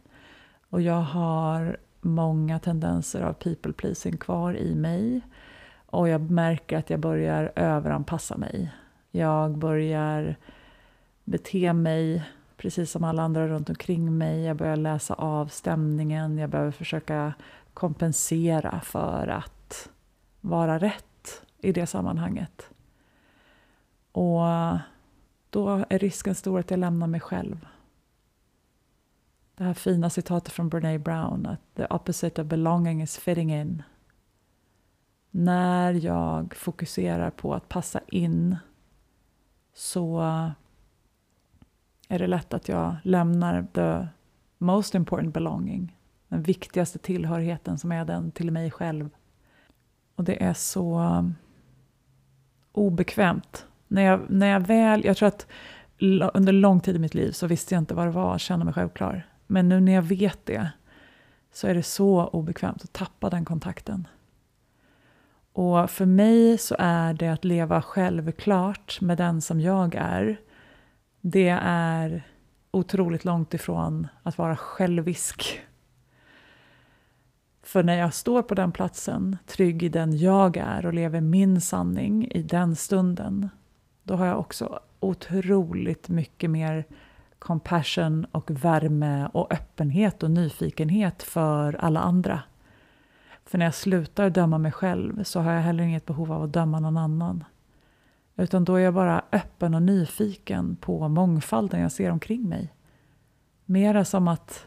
Och 0.70 0.82
jag 0.82 1.00
har 1.00 1.76
många 2.00 2.58
tendenser 2.58 3.22
av 3.22 3.32
people 3.32 3.72
pleasing 3.72 4.16
kvar 4.16 4.56
i 4.56 4.74
mig. 4.74 5.20
Och 5.90 6.08
jag 6.08 6.30
märker 6.30 6.78
att 6.78 6.90
jag 6.90 7.00
börjar 7.00 7.52
överanpassa 7.56 8.36
mig. 8.36 8.72
Jag 9.10 9.58
börjar 9.58 10.36
bete 11.24 11.72
mig 11.72 12.24
precis 12.56 12.90
som 12.90 13.04
alla 13.04 13.22
andra 13.22 13.48
runt 13.48 13.68
omkring 13.68 14.18
mig. 14.18 14.42
Jag 14.42 14.56
börjar 14.56 14.76
läsa 14.76 15.14
av 15.14 15.46
stämningen. 15.46 16.38
Jag 16.38 16.50
behöver 16.50 16.70
försöka 16.70 17.34
kompensera 17.74 18.80
för 18.80 19.28
att 19.28 19.88
vara 20.40 20.78
rätt 20.78 21.42
i 21.58 21.72
det 21.72 21.86
sammanhanget. 21.86 22.70
Och 24.12 24.40
då 25.50 25.84
är 25.88 25.98
risken 25.98 26.34
stor 26.34 26.60
att 26.60 26.70
jag 26.70 26.80
lämnar 26.80 27.06
mig 27.06 27.20
själv. 27.20 27.66
Det 29.54 29.64
här 29.64 29.74
fina 29.74 30.10
citatet 30.10 30.52
från 30.52 30.68
Brene 30.68 30.98
Brown, 30.98 31.46
att 31.46 31.74
the 31.74 31.86
opposite 31.90 32.42
of 32.42 32.48
belonging 32.48 33.02
is 33.02 33.18
fitting 33.18 33.54
in. 33.54 33.82
När 35.30 35.92
jag 35.92 36.54
fokuserar 36.54 37.30
på 37.30 37.54
att 37.54 37.68
passa 37.68 38.00
in 38.06 38.56
så 39.74 40.20
är 42.08 42.18
det 42.18 42.26
lätt 42.26 42.54
att 42.54 42.68
jag 42.68 42.96
lämnar 43.02 43.66
the 43.72 44.08
most 44.58 44.94
important 44.94 45.34
belonging. 45.34 45.96
Den 46.28 46.42
viktigaste 46.42 46.98
tillhörigheten 46.98 47.78
som 47.78 47.92
är 47.92 48.04
den 48.04 48.30
till 48.30 48.50
mig 48.50 48.70
själv. 48.70 49.10
Och 50.14 50.24
det 50.24 50.42
är 50.42 50.54
så 50.54 51.24
obekvämt. 52.72 53.66
När 53.88 54.02
jag, 54.02 54.20
när 54.28 54.46
jag 54.46 54.60
väl, 54.60 55.04
jag 55.04 55.16
tror 55.16 55.28
att 55.28 55.46
under 56.34 56.52
lång 56.52 56.80
tid 56.80 56.96
i 56.96 56.98
mitt 56.98 57.14
liv 57.14 57.32
så 57.32 57.46
visste 57.46 57.74
jag 57.74 57.82
inte 57.82 57.94
vad 57.94 58.06
det 58.06 58.10
var 58.10 58.34
att 58.34 58.40
känna 58.40 58.64
mig 58.64 58.74
självklar. 58.74 59.26
Men 59.46 59.68
nu 59.68 59.80
när 59.80 59.92
jag 59.92 60.02
vet 60.02 60.46
det 60.46 60.70
så 61.52 61.66
är 61.66 61.74
det 61.74 61.82
så 61.82 62.26
obekvämt 62.26 62.84
att 62.84 62.92
tappa 62.92 63.30
den 63.30 63.44
kontakten. 63.44 64.08
Och 65.60 65.90
för 65.90 66.06
mig 66.06 66.58
så 66.58 66.76
är 66.78 67.14
det 67.14 67.28
att 67.28 67.44
leva 67.44 67.82
självklart 67.82 69.00
med 69.00 69.18
den 69.18 69.40
som 69.40 69.60
jag 69.60 69.94
är 69.94 70.40
det 71.20 71.58
är 71.62 72.28
otroligt 72.70 73.24
långt 73.24 73.54
ifrån 73.54 74.08
att 74.22 74.38
vara 74.38 74.56
självisk. 74.56 75.60
För 77.62 77.82
när 77.82 77.98
jag 77.98 78.14
står 78.14 78.42
på 78.42 78.54
den 78.54 78.72
platsen, 78.72 79.36
trygg 79.46 79.82
i 79.82 79.88
den 79.88 80.16
jag 80.18 80.56
är 80.56 80.86
och 80.86 80.94
lever 80.94 81.20
min 81.20 81.60
sanning 81.60 82.30
i 82.30 82.42
den 82.42 82.76
stunden, 82.76 83.48
då 84.02 84.14
har 84.14 84.26
jag 84.26 84.38
också 84.38 84.80
otroligt 85.00 86.08
mycket 86.08 86.50
mer 86.50 86.84
compassion 87.38 88.24
och 88.24 88.50
värme 88.50 89.28
och 89.32 89.52
öppenhet 89.52 90.22
och 90.22 90.30
nyfikenhet 90.30 91.22
för 91.22 91.72
alla 91.74 92.00
andra. 92.00 92.42
För 93.50 93.58
när 93.58 93.66
jag 93.66 93.74
slutar 93.74 94.30
döma 94.30 94.58
mig 94.58 94.72
själv 94.72 95.24
så 95.24 95.40
har 95.40 95.52
jag 95.52 95.62
heller 95.62 95.84
inget 95.84 96.06
behov 96.06 96.32
av 96.32 96.42
att 96.42 96.52
döma 96.52 96.80
någon 96.80 96.96
annan. 96.96 97.44
Utan 98.36 98.64
då 98.64 98.74
är 98.74 98.80
jag 98.80 98.94
bara 98.94 99.24
öppen 99.32 99.74
och 99.74 99.82
nyfiken 99.82 100.76
på 100.76 101.08
mångfalden 101.08 101.80
jag 101.80 101.92
ser 101.92 102.10
omkring 102.10 102.48
mig. 102.48 102.74
Mera 103.64 104.04
som 104.04 104.28
att 104.28 104.66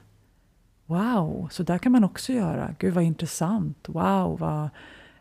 Wow, 0.86 1.48
så 1.52 1.64
där 1.64 1.78
kan 1.78 1.92
man 1.92 2.04
också 2.04 2.34
göra. 2.34 2.76
Gud 2.80 2.94
vad 2.94 3.04
intressant. 3.04 3.90
Wow, 3.90 4.40
vad 4.40 4.70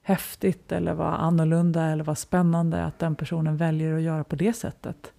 häftigt 0.02 0.72
eller 0.72 0.94
vad 0.94 1.14
annorlunda 1.14 1.84
eller 1.84 2.04
vad 2.04 2.18
spännande 2.18 2.84
att 2.84 2.98
den 2.98 3.14
personen 3.14 3.56
väljer 3.56 3.94
att 3.94 4.02
göra 4.02 4.24
på 4.24 4.36
det 4.36 4.52
sättet. 4.52 5.12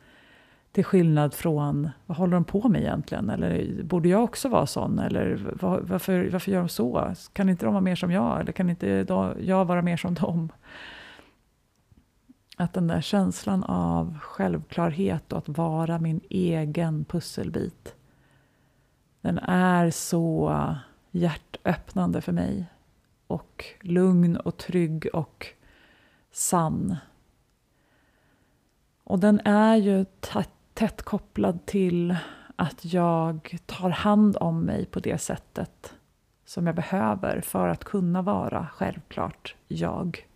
Till 0.73 0.85
skillnad 0.85 1.33
från, 1.33 1.89
vad 2.05 2.17
håller 2.17 2.33
de 2.33 2.43
på 2.43 2.69
med 2.69 2.81
egentligen? 2.81 3.29
Eller 3.29 3.83
borde 3.83 4.09
jag 4.09 4.23
också 4.23 4.49
vara 4.49 4.65
sån? 4.65 4.99
Eller 4.99 5.55
varför, 5.61 6.29
varför 6.31 6.51
gör 6.51 6.59
de 6.59 6.69
så? 6.69 7.13
Kan 7.33 7.49
inte 7.49 7.65
de 7.65 7.73
vara 7.73 7.81
mer 7.81 7.95
som 7.95 8.11
jag? 8.11 8.39
Eller 8.39 8.51
kan 8.51 8.69
inte 8.69 9.05
jag 9.39 9.65
vara 9.65 9.81
mer 9.81 9.97
som 9.97 10.13
dem? 10.13 10.51
Att 12.57 12.73
den 12.73 12.87
där 12.87 13.01
känslan 13.01 13.63
av 13.63 14.19
självklarhet 14.19 15.33
och 15.33 15.37
att 15.37 15.57
vara 15.57 15.99
min 15.99 16.21
egen 16.29 17.05
pusselbit 17.05 17.95
den 19.21 19.39
är 19.39 19.89
så 19.89 20.75
hjärtöppnande 21.11 22.21
för 22.21 22.31
mig. 22.31 22.65
Och 23.27 23.65
lugn 23.81 24.37
och 24.37 24.57
trygg 24.57 25.07
och 25.13 25.47
sann. 26.31 26.95
Och 29.03 29.19
den 29.19 29.39
är 29.45 29.75
ju 29.75 30.05
tätt 30.73 31.01
kopplad 31.01 31.65
till 31.65 32.15
att 32.55 32.93
jag 32.93 33.57
tar 33.65 33.89
hand 33.89 34.37
om 34.39 34.61
mig 34.61 34.85
på 34.85 34.99
det 34.99 35.17
sättet 35.17 35.93
som 36.45 36.67
jag 36.67 36.75
behöver 36.75 37.41
för 37.41 37.67
att 37.67 37.83
kunna 37.83 38.21
vara 38.21 38.67
självklart 38.73 39.55
jag. 39.67 40.27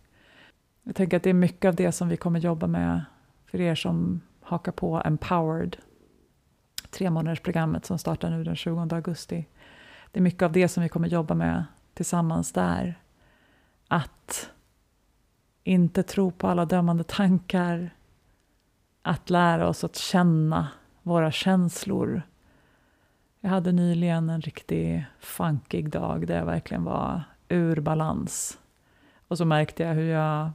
Jag 0.82 0.94
tänker 0.94 1.16
att 1.16 1.22
det 1.22 1.30
är 1.30 1.34
mycket 1.34 1.68
av 1.68 1.74
det 1.74 1.92
som 1.92 2.08
vi 2.08 2.16
kommer 2.16 2.40
jobba 2.40 2.66
med 2.66 3.04
för 3.46 3.60
er 3.60 3.74
som 3.74 4.20
hakar 4.40 4.72
på 4.72 5.02
Empowered, 5.04 5.76
tre 6.90 7.10
månaders 7.10 7.40
programmet 7.40 7.86
som 7.86 7.98
startar 7.98 8.30
nu 8.30 8.44
den 8.44 8.56
20 8.56 8.88
augusti. 8.94 9.46
Det 10.10 10.20
är 10.20 10.22
mycket 10.22 10.42
av 10.42 10.52
det 10.52 10.68
som 10.68 10.82
vi 10.82 10.88
kommer 10.88 11.08
jobba 11.08 11.34
med 11.34 11.64
tillsammans 11.94 12.52
där. 12.52 13.00
Att 13.88 14.50
inte 15.64 16.02
tro 16.02 16.30
på 16.30 16.48
alla 16.48 16.64
dömande 16.64 17.04
tankar, 17.04 17.90
att 19.08 19.30
lära 19.30 19.68
oss 19.68 19.84
att 19.84 19.96
känna 19.96 20.68
våra 21.02 21.30
känslor. 21.30 22.22
Jag 23.40 23.50
hade 23.50 23.72
nyligen 23.72 24.30
en 24.30 24.40
riktigt 24.40 25.02
funkig 25.20 25.90
dag 25.90 26.26
där 26.26 26.38
jag 26.38 26.46
verkligen 26.46 26.84
var 26.84 27.22
ur 27.48 27.80
balans. 27.80 28.58
Och 29.28 29.38
så 29.38 29.44
märkte 29.44 29.82
jag 29.82 29.94
hur 29.94 30.10
jag 30.10 30.50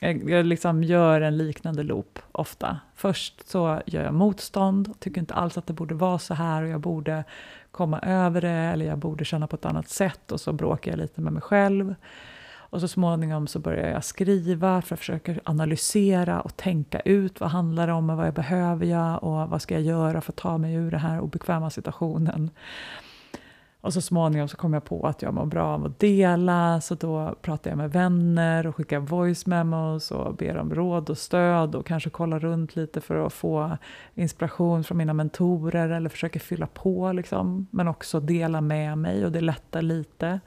jag, 0.00 0.30
jag 0.30 0.46
liksom 0.46 0.84
gör 0.84 1.20
en 1.20 1.36
liknande 1.36 1.82
loop 1.82 2.18
ofta. 2.32 2.78
Först 2.94 3.48
så 3.48 3.82
gör 3.86 4.04
jag 4.04 4.14
motstånd, 4.14 5.00
tycker 5.00 5.20
inte 5.20 5.34
alls 5.34 5.58
att 5.58 5.66
det 5.66 5.72
borde 5.72 5.94
vara 5.94 6.18
så 6.18 6.34
här 6.34 6.62
och 6.62 6.68
jag 6.68 6.80
borde 6.80 7.24
komma 7.70 7.98
över 8.00 8.40
det 8.40 8.48
eller 8.48 8.86
jag 8.86 8.98
borde 8.98 9.24
känna 9.24 9.46
på 9.46 9.56
ett 9.56 9.64
annat 9.64 9.88
sätt 9.88 10.32
och 10.32 10.40
så 10.40 10.52
bråkar 10.52 10.90
jag 10.90 10.98
lite 10.98 11.20
med 11.20 11.32
mig 11.32 11.42
själv. 11.42 11.94
Och 12.70 12.80
så 12.80 12.88
småningom 12.88 13.46
så 13.46 13.58
börjar 13.58 13.90
jag 13.90 14.04
skriva 14.04 14.82
för 14.82 14.94
att 14.94 14.98
försöka 14.98 15.34
analysera 15.44 16.40
och 16.40 16.56
tänka 16.56 17.00
ut 17.00 17.40
vad 17.40 17.50
handlar 17.50 17.86
det 17.86 17.92
om 17.92 18.10
och 18.10 18.16
vad 18.16 18.34
behöver 18.34 18.86
jag 18.86 19.24
och 19.24 19.50
vad 19.50 19.62
ska 19.62 19.74
jag 19.74 19.82
göra 19.82 20.20
för 20.20 20.32
att 20.32 20.36
ta 20.36 20.58
mig 20.58 20.74
ur 20.74 20.90
den 20.90 21.00
här 21.00 21.20
obekväma 21.20 21.70
situationen. 21.70 22.50
Och 23.84 23.92
så 23.92 24.00
småningom 24.00 24.48
så 24.48 24.56
kom 24.56 24.72
jag 24.74 24.84
på 24.84 25.06
att 25.06 25.22
jag 25.22 25.34
mår 25.34 25.46
bra 25.46 25.66
av 25.66 25.84
att 25.84 25.98
dela, 25.98 26.80
så 26.80 26.94
då 26.94 27.34
pratar 27.42 27.70
jag 27.70 27.78
med 27.78 27.92
vänner 27.92 28.66
och 28.66 28.76
skickar 28.76 28.98
voice 28.98 29.46
memos 29.46 30.10
och 30.10 30.34
ber 30.34 30.56
om 30.56 30.74
råd 30.74 31.10
och 31.10 31.18
stöd 31.18 31.74
och 31.74 31.86
kanske 31.86 32.10
kollar 32.10 32.40
runt 32.40 32.76
lite 32.76 33.00
för 33.00 33.26
att 33.26 33.32
få 33.32 33.78
inspiration 34.14 34.84
från 34.84 34.98
mina 34.98 35.12
mentorer 35.12 35.88
eller 35.88 36.10
försöker 36.10 36.40
fylla 36.40 36.66
på 36.66 37.12
liksom, 37.12 37.66
men 37.70 37.88
också 37.88 38.20
dela 38.20 38.60
med 38.60 38.98
mig 38.98 39.24
och 39.24 39.32
det 39.32 39.40
lättar 39.40 39.82
lite. 39.82 40.40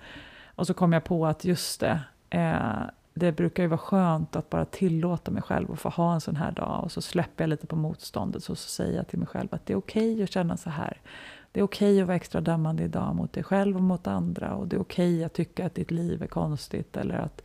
Och 0.58 0.68
så 0.68 0.74
kom 0.74 0.94
jag 0.94 1.04
på 1.04 1.26
att 1.26 1.46
just 1.46 1.80
det, 1.80 2.00
eh, 2.30 2.82
det 3.14 3.32
brukar 3.32 3.64
ju 3.64 3.70
vara 3.70 3.78
skönt 3.78 4.36
att 4.36 4.50
bara 4.50 4.66
tillåta 4.66 5.32
mig 5.32 5.42
själv 5.42 5.72
att 5.72 5.80
få 5.80 5.90
ha 5.90 6.14
en 6.14 6.22
sån 6.22 6.36
här 6.36 6.52
dag 6.52 6.84
och 6.84 6.92
så 6.92 7.02
släpper 7.02 7.44
jag 7.44 7.50
lite 7.50 7.68
på 7.68 7.76
motståndet 7.76 8.50
och 8.50 8.58
så 8.58 8.70
säger 8.70 8.98
jag 8.98 9.08
till 9.08 9.20
mig 9.20 9.28
själv 9.28 9.48
att 9.52 9.66
det 9.66 9.74
är 9.74 9.78
okej 9.78 10.14
okay 10.14 10.24
att 10.24 10.32
känna 10.32 10.58
så 10.58 10.70
här. 10.70 11.02
Det 11.52 11.60
är 11.60 11.64
okej 11.64 11.92
okay 11.92 12.02
att 12.02 12.08
vara 12.08 12.16
extra 12.16 12.42
dömande 12.42 12.84
idag 12.84 13.16
mot 13.16 13.34
dig 13.34 13.44
själv 13.44 13.76
och 13.76 13.82
mot 13.82 14.08
andra 14.08 14.56
och 14.56 14.68
det 14.68 14.76
är 14.76 14.82
okej 14.82 15.16
okay 15.16 15.24
att 15.24 15.34
tycka 15.34 15.66
att 15.66 15.76
ditt 15.76 15.92
liv 15.92 16.24
är 16.24 16.28
konstigt 16.28 16.98
eller 16.98 17.16
att 17.16 17.42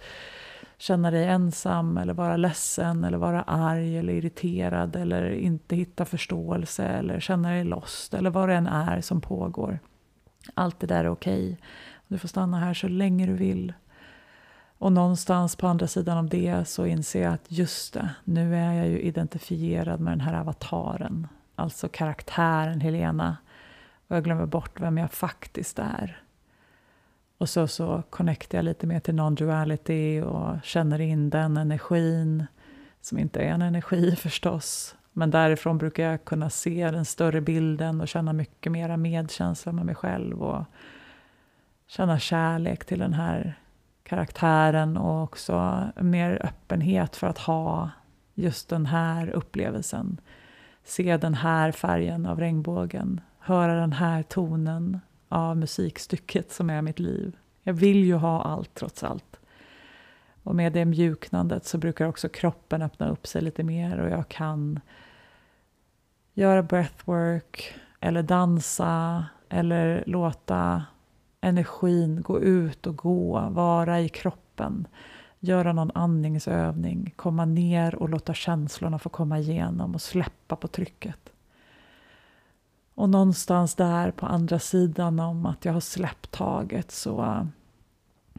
känna 0.78 1.10
dig 1.10 1.24
ensam 1.24 1.96
eller 1.96 2.14
vara 2.14 2.36
ledsen 2.36 3.04
eller 3.04 3.18
vara 3.18 3.42
arg 3.42 3.98
eller 3.98 4.12
irriterad 4.12 4.96
eller 4.96 5.30
inte 5.30 5.76
hitta 5.76 6.04
förståelse 6.04 6.84
eller 6.84 7.20
känna 7.20 7.50
dig 7.50 7.64
lost 7.64 8.14
eller 8.14 8.30
vad 8.30 8.48
det 8.48 8.54
än 8.54 8.66
är 8.66 9.00
som 9.00 9.20
pågår. 9.20 9.78
Allt 10.54 10.80
det 10.80 10.86
där 10.86 11.04
är 11.04 11.08
okej. 11.08 11.58
Du 12.12 12.18
får 12.18 12.28
stanna 12.28 12.58
här 12.58 12.74
så 12.74 12.88
länge 12.88 13.26
du 13.26 13.32
vill. 13.32 13.72
Och 14.78 14.92
någonstans 14.92 15.56
på 15.56 15.66
andra 15.66 15.86
sidan 15.86 16.18
om 16.18 16.28
det 16.28 16.68
så 16.68 16.86
inser 16.86 17.22
jag 17.22 17.32
att 17.32 17.44
just 17.48 17.94
det, 17.94 18.10
nu 18.24 18.56
är 18.56 18.72
jag 18.72 18.88
ju 18.88 19.00
identifierad 19.00 20.00
med 20.00 20.12
den 20.12 20.20
här 20.20 20.40
avataren. 20.40 21.26
Alltså 21.54 21.88
karaktären 21.88 22.80
Helena. 22.80 23.36
Och 24.08 24.16
jag 24.16 24.24
glömmer 24.24 24.46
bort 24.46 24.80
vem 24.80 24.98
jag 24.98 25.12
faktiskt 25.12 25.78
är. 25.78 26.22
Och 27.38 27.48
så, 27.48 27.68
så 27.68 28.02
connectar 28.10 28.58
jag 28.58 28.64
lite 28.64 28.86
mer 28.86 29.00
till 29.00 29.14
non-duality 29.14 30.22
och 30.22 30.64
känner 30.64 31.00
in 31.00 31.30
den 31.30 31.56
energin, 31.56 32.46
som 33.00 33.18
inte 33.18 33.40
är 33.40 33.48
en 33.48 33.62
energi 33.62 34.16
förstås. 34.18 34.96
Men 35.12 35.30
därifrån 35.30 35.78
brukar 35.78 36.10
jag 36.10 36.24
kunna 36.24 36.50
se 36.50 36.90
den 36.90 37.04
större 37.04 37.40
bilden 37.40 38.00
och 38.00 38.08
känna 38.08 38.32
mycket 38.32 38.72
mera 38.72 38.96
medkänsla 38.96 39.72
med 39.72 39.86
mig 39.86 39.94
själv 39.94 40.42
och 40.42 40.64
känna 41.92 42.18
kärlek 42.18 42.84
till 42.84 42.98
den 42.98 43.12
här 43.12 43.58
karaktären 44.02 44.96
och 44.96 45.22
också 45.22 45.84
mer 46.00 46.38
öppenhet 46.42 47.16
för 47.16 47.26
att 47.26 47.38
ha 47.38 47.90
just 48.34 48.68
den 48.68 48.86
här 48.86 49.30
upplevelsen. 49.30 50.20
Se 50.84 51.16
den 51.16 51.34
här 51.34 51.72
färgen 51.72 52.26
av 52.26 52.40
regnbågen, 52.40 53.20
höra 53.38 53.74
den 53.74 53.92
här 53.92 54.22
tonen 54.22 55.00
av 55.28 55.56
musikstycket 55.56 56.52
som 56.52 56.70
är 56.70 56.82
mitt 56.82 56.98
liv. 56.98 57.36
Jag 57.62 57.74
vill 57.74 58.04
ju 58.04 58.14
ha 58.14 58.42
allt 58.42 58.74
trots 58.74 59.04
allt. 59.04 59.40
Och 60.42 60.54
med 60.54 60.72
det 60.72 60.84
mjuknandet 60.84 61.64
så 61.64 61.78
brukar 61.78 62.06
också 62.06 62.28
kroppen 62.28 62.82
öppna 62.82 63.08
upp 63.08 63.26
sig 63.26 63.42
lite 63.42 63.62
mer 63.62 63.98
och 63.98 64.10
jag 64.10 64.28
kan 64.28 64.80
göra 66.34 66.62
breathwork 66.62 67.74
eller 68.00 68.22
dansa 68.22 69.26
eller 69.48 70.04
låta 70.06 70.84
energin 71.42 72.22
gå 72.22 72.40
ut 72.40 72.86
och 72.86 72.96
gå, 72.96 73.48
vara 73.50 74.00
i 74.00 74.08
kroppen, 74.08 74.86
göra 75.40 75.72
någon 75.72 75.90
andningsövning, 75.94 77.14
komma 77.16 77.44
ner 77.44 77.94
och 77.94 78.08
låta 78.08 78.34
känslorna 78.34 78.98
få 78.98 79.08
komma 79.08 79.38
igenom 79.38 79.94
och 79.94 80.02
släppa 80.02 80.56
på 80.56 80.68
trycket. 80.68 81.32
Och 82.94 83.08
någonstans 83.08 83.74
där 83.74 84.10
på 84.10 84.26
andra 84.26 84.58
sidan 84.58 85.20
om 85.20 85.46
att 85.46 85.64
jag 85.64 85.72
har 85.72 85.80
släppt 85.80 86.30
taget 86.30 86.90
så 86.90 87.22
äh, 87.22 87.44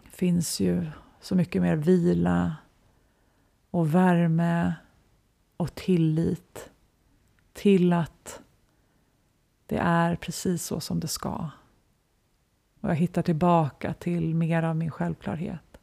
finns 0.04 0.60
ju 0.60 0.88
så 1.22 1.36
mycket 1.36 1.62
mer 1.62 1.76
vila 1.76 2.56
och 3.72 3.96
värme 3.96 4.74
och 5.58 5.76
tillit 5.76 6.70
till 7.54 7.94
att 7.94 8.42
det 9.66 9.78
är 9.78 10.16
precis 10.16 10.66
så 10.66 10.80
som 10.80 11.00
det 11.00 11.08
ska. 11.08 11.50
Och 12.84 12.90
jag 12.90 12.96
hittar 12.96 13.22
tillbaka 13.22 13.94
till 13.94 14.36
mer 14.36 14.64
av 14.64 14.76
min 14.76 14.92
självklarhet. 14.92 15.78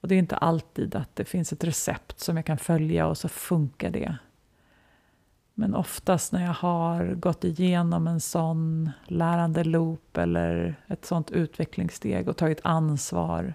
Och 0.00 0.08
det 0.08 0.14
är 0.14 0.18
inte 0.18 0.36
alltid 0.36 0.94
att 0.94 1.16
det 1.16 1.24
finns 1.24 1.52
ett 1.52 1.64
recept 1.64 2.20
som 2.20 2.36
jag 2.36 2.46
kan 2.46 2.58
följa 2.58 3.06
och 3.06 3.18
så 3.18 3.28
funkar 3.28 3.90
det. 3.90 4.16
Men 5.54 5.74
oftast 5.74 6.32
när 6.32 6.44
jag 6.44 6.52
har 6.52 7.14
gått 7.14 7.44
igenom 7.44 8.06
en 8.06 8.20
sån 8.20 8.90
lärande 9.06 9.64
loop 9.64 10.16
eller 10.16 10.74
ett 10.86 11.04
sånt 11.04 11.30
utvecklingssteg 11.30 12.28
och 12.28 12.36
tagit 12.36 12.60
ansvar 12.64 13.54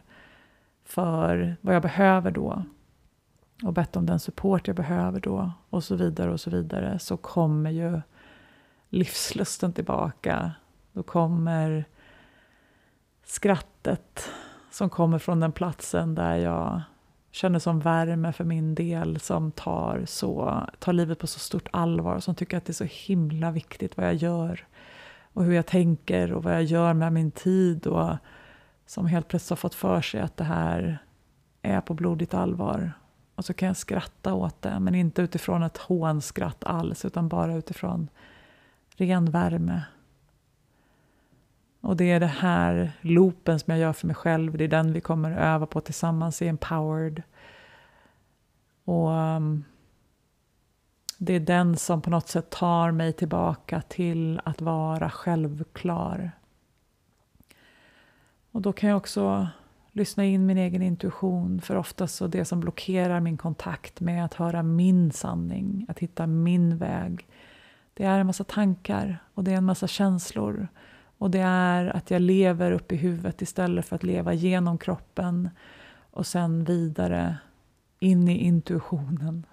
för 0.86 1.58
vad 1.62 1.76
jag 1.76 1.82
behöver 1.82 2.32
då 2.32 2.63
och 3.63 3.74
bett 3.74 3.96
om 3.96 4.06
den 4.06 4.20
support 4.20 4.68
jag 4.68 4.76
behöver 4.76 5.20
då 5.20 5.52
och 5.70 5.84
så 5.84 5.96
vidare 5.96 6.32
och 6.32 6.40
så 6.40 6.50
vidare 6.50 7.00
så 7.00 7.18
kommer 7.18 7.72
ju 7.72 8.02
livslusten 8.90 9.74
tillbaka. 9.74 10.52
Då 10.94 11.04
kommer 11.04 11.86
skrattet 13.30 14.32
som 14.72 14.89
kommer 14.89 15.20
från 15.20 15.39
den 15.39 15.52
platsen 15.52 16.15
där 16.15 16.36
jag 16.36 16.82
känner 17.32 17.60
som 17.60 17.80
värme 17.80 18.34
för 18.34 18.44
min 18.44 18.76
del 18.76 19.20
som 19.20 19.52
tar, 19.52 20.04
så, 20.06 20.63
tar 20.80 20.94
livet 20.94 21.20
på 21.20 21.28
så 21.28 21.39
stort 21.39 21.68
allvar, 21.72 22.15
och 22.15 22.24
som 22.24 22.36
tycker 22.36 22.58
att 22.58 22.65
det 22.65 22.72
är 22.72 22.88
så 22.88 22.88
himla 22.89 23.52
viktigt 23.52 23.98
vad 23.98 24.06
jag 24.06 24.15
gör 24.15 24.68
och 25.34 25.44
hur 25.44 25.54
jag 25.54 25.65
tänker 25.65 26.34
och 26.34 26.44
vad 26.44 26.54
jag 26.54 26.63
gör 26.63 26.94
med 26.94 27.13
min 27.13 27.32
tid 27.32 27.88
och 27.88 28.15
som 28.86 29.06
helt 29.06 29.28
plötsligt 29.28 29.50
har 29.50 29.58
fått 29.58 29.76
för 29.76 30.02
sig 30.02 30.22
att 30.22 30.38
det 30.38 30.44
här 30.44 30.98
är 31.62 31.82
på 31.82 31.94
blodigt 31.94 32.34
allvar. 32.34 32.94
Och 33.36 33.46
så 33.46 33.54
kan 33.54 33.68
jag 33.68 33.78
skratta 33.78 34.34
åt 34.34 34.62
det, 34.62 34.80
men 34.80 34.96
inte 34.96 35.22
utifrån 35.22 35.63
ett 35.63 35.78
hånskratt 35.78 36.63
alls, 36.63 37.06
utan 37.06 37.28
bara 37.28 37.56
utifrån 37.56 38.10
ren 38.96 39.32
värme 39.32 39.84
och 41.82 41.98
det 41.98 42.12
är 42.12 42.20
det 42.20 42.26
här 42.26 42.92
loopen 43.02 43.60
som 43.60 43.72
jag 43.72 43.80
gör 43.80 43.94
för 43.94 44.08
mig 44.08 44.15
själv. 44.15 44.58
Det 44.58 44.63
är 44.63 44.68
den 44.68 44.94
vi 44.94 45.02
kommer 45.02 45.32
öva 45.32 45.65
på 45.65 45.82
tillsammans 45.82 46.42
i 46.42 46.48
Empowered. 46.48 47.24
Och 48.86 49.10
um, 49.10 49.63
det 51.18 51.34
är 51.34 51.39
den 51.39 51.78
som 51.78 52.02
på 52.02 52.10
något 52.10 52.28
sätt 52.28 52.50
tar 52.50 52.92
mig 52.92 53.13
tillbaka 53.13 53.82
till 53.82 54.42
att 54.44 54.62
vara 54.62 55.10
självklar. 55.10 56.32
Och 58.52 58.62
då 58.62 58.74
kan 58.74 58.89
jag 58.89 58.98
också 58.98 59.48
lyssna 59.92 60.26
in 60.26 60.46
min 60.46 60.58
egen 60.58 60.82
intuition. 60.82 61.62
För 61.62 61.76
oftast 61.76 62.15
så 62.15 62.28
det 62.28 62.46
som 62.46 62.60
blockerar 62.60 63.20
min 63.20 63.38
kontakt 63.38 64.00
med 64.00 64.26
att 64.26 64.34
höra 64.34 64.63
min 64.63 65.12
sanning, 65.12 65.86
att 65.89 66.00
hitta 66.00 66.28
min 66.28 66.78
väg. 66.78 67.28
Det 67.94 68.04
är 68.04 68.20
en 68.20 68.28
massa 68.28 68.44
tankar 68.44 69.24
och 69.34 69.44
det 69.44 69.52
är 69.52 69.58
en 69.58 69.65
massa 69.65 69.88
känslor. 69.88 70.68
Och 71.20 71.32
det 71.32 71.40
är 71.40 71.86
att 71.86 72.12
jag 72.12 72.22
lever 72.22 72.72
upp 72.72 72.92
i 72.92 72.96
huvudet 72.96 73.42
istället 73.42 73.86
för 73.86 73.96
att 73.96 74.04
leva 74.04 74.34
genom 74.34 74.78
kroppen 74.78 75.50
och 76.12 76.28
sen 76.28 76.64
vidare 76.64 77.38
in 78.00 78.28
i 78.28 78.38
intuitionen. 78.38 79.46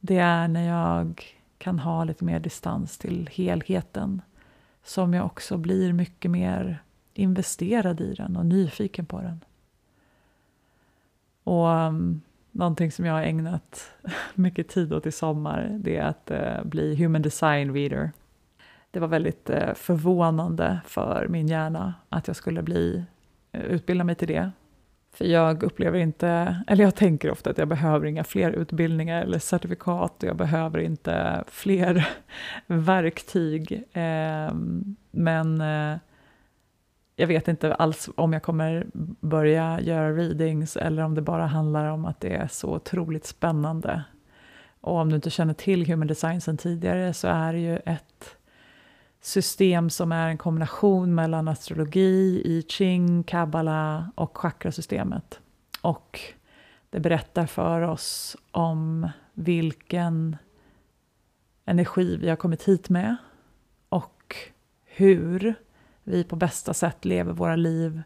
Det 0.00 0.18
är 0.18 0.48
när 0.48 0.68
jag 0.68 1.24
kan 1.58 1.78
ha 1.78 2.04
lite 2.04 2.24
mer 2.24 2.40
distans 2.40 2.98
till 2.98 3.30
helheten 3.32 4.22
som 4.84 5.14
jag 5.14 5.26
också 5.26 5.56
blir 5.56 5.92
mycket 5.92 6.30
mer 6.30 6.82
investerad 7.14 8.00
i 8.00 8.14
den 8.14 8.36
och 8.36 8.46
nyfiken 8.46 9.06
på 9.06 9.20
den. 9.20 9.44
Och 11.44 11.66
um, 11.66 12.20
någonting 12.50 12.92
som 12.92 13.04
jag 13.04 13.14
har 13.14 13.22
ägnat 13.22 13.92
mycket 14.34 14.68
tid 14.68 14.92
åt 14.92 15.06
i 15.06 15.12
sommar 15.12 15.78
det 15.80 15.96
är 15.96 16.04
att 16.04 16.30
uh, 16.30 16.64
bli 16.64 16.94
human 16.96 17.22
design 17.22 17.74
reader 17.74 18.12
det 18.92 19.00
var 19.00 19.08
väldigt 19.08 19.50
eh, 19.50 19.74
förvånande 19.74 20.80
för 20.86 21.26
min 21.28 21.48
hjärna 21.48 21.94
att 22.08 22.26
jag 22.26 22.36
skulle 22.36 22.62
bli, 22.62 23.04
eh, 23.52 23.60
utbilda 23.60 24.04
mig 24.04 24.14
till 24.14 24.28
det. 24.28 24.50
För 25.14 25.24
jag 25.24 25.62
upplever 25.62 25.98
inte, 25.98 26.56
eller 26.66 26.84
jag 26.84 26.94
tänker 26.94 27.30
ofta 27.30 27.50
att 27.50 27.58
jag 27.58 27.68
behöver 27.68 28.06
inga 28.06 28.24
fler 28.24 28.50
utbildningar 28.50 29.22
eller 29.22 29.38
certifikat, 29.38 30.14
jag 30.20 30.36
behöver 30.36 30.78
inte 30.78 31.44
fler 31.46 32.08
verktyg. 32.66 33.84
Ehm, 33.92 34.96
men 35.10 35.60
eh, 35.60 35.98
jag 37.16 37.26
vet 37.26 37.48
inte 37.48 37.74
alls 37.74 38.10
om 38.14 38.32
jag 38.32 38.42
kommer 38.42 38.86
börja 39.20 39.80
göra 39.80 40.12
readings 40.12 40.76
eller 40.76 41.02
om 41.02 41.14
det 41.14 41.22
bara 41.22 41.46
handlar 41.46 41.90
om 41.90 42.04
att 42.04 42.20
det 42.20 42.34
är 42.34 42.48
så 42.48 42.74
otroligt 42.74 43.26
spännande. 43.26 44.04
Och 44.80 44.96
om 44.96 45.08
du 45.08 45.14
inte 45.14 45.30
känner 45.30 45.54
till 45.54 45.86
human 45.86 46.06
design 46.06 46.40
sedan 46.40 46.56
tidigare 46.56 47.12
så 47.12 47.28
är 47.28 47.52
det 47.52 47.58
ju 47.58 47.76
ett 47.76 48.36
system 49.22 49.90
som 49.90 50.12
är 50.12 50.28
en 50.28 50.38
kombination 50.38 51.14
mellan 51.14 51.48
astrologi, 51.48 52.42
I 52.44 52.64
Ching, 52.68 53.22
kabbala 53.22 54.10
och 54.14 54.38
chakrasystemet. 54.38 55.40
Och 55.80 56.20
det 56.90 57.00
berättar 57.00 57.46
för 57.46 57.82
oss 57.82 58.36
om 58.50 59.08
vilken 59.34 60.36
energi 61.64 62.16
vi 62.16 62.28
har 62.28 62.36
kommit 62.36 62.68
hit 62.68 62.88
med 62.88 63.16
och 63.88 64.36
hur 64.84 65.54
vi 66.04 66.24
på 66.24 66.36
bästa 66.36 66.74
sätt 66.74 67.04
lever 67.04 67.32
våra 67.32 67.56
liv 67.56 68.02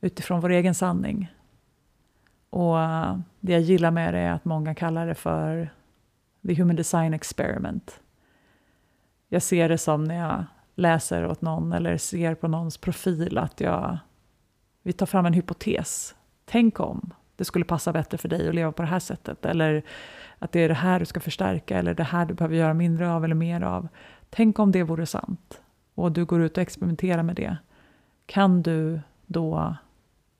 utifrån 0.00 0.40
vår 0.40 0.50
egen 0.50 0.74
sanning. 0.74 1.32
Och 2.50 2.76
det 3.40 3.52
jag 3.52 3.60
gillar 3.60 3.90
med 3.90 4.14
det 4.14 4.20
är 4.20 4.32
att 4.32 4.44
många 4.44 4.74
kallar 4.74 5.06
det 5.06 5.14
för 5.14 5.70
the 6.46 6.54
human 6.54 6.76
design 6.76 7.14
experiment. 7.14 8.00
Jag 9.32 9.42
ser 9.42 9.68
det 9.68 9.78
som 9.78 10.04
när 10.04 10.14
jag 10.14 10.44
läser 10.74 11.26
åt 11.26 11.42
någon 11.42 11.72
eller 11.72 11.96
ser 11.96 12.34
på 12.34 12.48
någons 12.48 12.78
profil 12.78 13.38
att 13.38 13.60
jag, 13.60 13.98
vi 14.82 14.92
tar 14.92 15.06
fram 15.06 15.26
en 15.26 15.32
hypotes. 15.32 16.14
Tänk 16.44 16.80
om 16.80 17.12
det 17.36 17.44
skulle 17.44 17.64
passa 17.64 17.92
bättre 17.92 18.18
för 18.18 18.28
dig 18.28 18.48
att 18.48 18.54
leva 18.54 18.72
på 18.72 18.82
det 18.82 18.88
här 18.88 18.98
sättet. 18.98 19.46
Eller 19.46 19.82
att 20.38 20.52
det 20.52 20.60
är 20.60 20.68
det 20.68 20.74
här 20.74 21.00
du 21.00 21.06
ska 21.06 21.20
förstärka 21.20 21.78
eller 21.78 21.94
det 21.94 22.04
här 22.04 22.26
du 22.26 22.34
behöver 22.34 22.56
göra 22.56 22.74
mindre 22.74 23.12
av 23.12 23.24
eller 23.24 23.34
mer 23.34 23.62
av. 23.62 23.88
Tänk 24.30 24.58
om 24.58 24.72
det 24.72 24.82
vore 24.82 25.06
sant 25.06 25.60
och 25.94 26.12
du 26.12 26.24
går 26.24 26.42
ut 26.42 26.56
och 26.56 26.62
experimenterar 26.62 27.22
med 27.22 27.36
det. 27.36 27.56
Kan 28.26 28.62
du 28.62 29.00
då... 29.26 29.76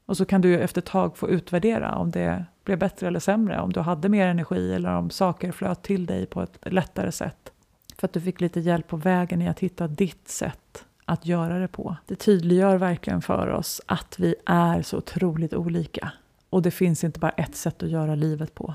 Och 0.06 0.16
så 0.16 0.24
kan 0.24 0.40
du 0.40 0.60
efter 0.60 0.80
ett 0.80 0.86
tag 0.86 1.16
få 1.16 1.28
utvärdera 1.28 1.94
om 1.94 2.10
det 2.10 2.44
blev 2.64 2.78
bättre 2.78 3.06
eller 3.06 3.20
sämre. 3.20 3.60
Om 3.60 3.72
du 3.72 3.80
hade 3.80 4.08
mer 4.08 4.26
energi 4.26 4.74
eller 4.74 4.94
om 4.94 5.10
saker 5.10 5.52
flöt 5.52 5.82
till 5.82 6.06
dig 6.06 6.26
på 6.26 6.42
ett 6.42 6.58
lättare 6.62 7.12
sätt. 7.12 7.49
För 8.00 8.06
att 8.06 8.12
du 8.12 8.20
fick 8.20 8.40
lite 8.40 8.60
hjälp 8.60 8.88
på 8.88 8.96
vägen 8.96 9.42
i 9.42 9.48
att 9.48 9.60
hitta 9.60 9.88
ditt 9.88 10.28
sätt 10.28 10.84
att 11.04 11.26
göra 11.26 11.58
det 11.58 11.68
på. 11.68 11.96
Det 12.06 12.16
tydliggör 12.16 12.76
verkligen 12.76 13.22
för 13.22 13.48
oss 13.48 13.80
att 13.86 14.18
vi 14.18 14.34
är 14.46 14.82
så 14.82 14.96
otroligt 14.96 15.54
olika. 15.54 16.12
Och 16.50 16.62
det 16.62 16.70
finns 16.70 17.04
inte 17.04 17.20
bara 17.20 17.30
ett 17.30 17.54
sätt 17.56 17.82
att 17.82 17.88
göra 17.88 18.14
livet 18.14 18.54
på. 18.54 18.74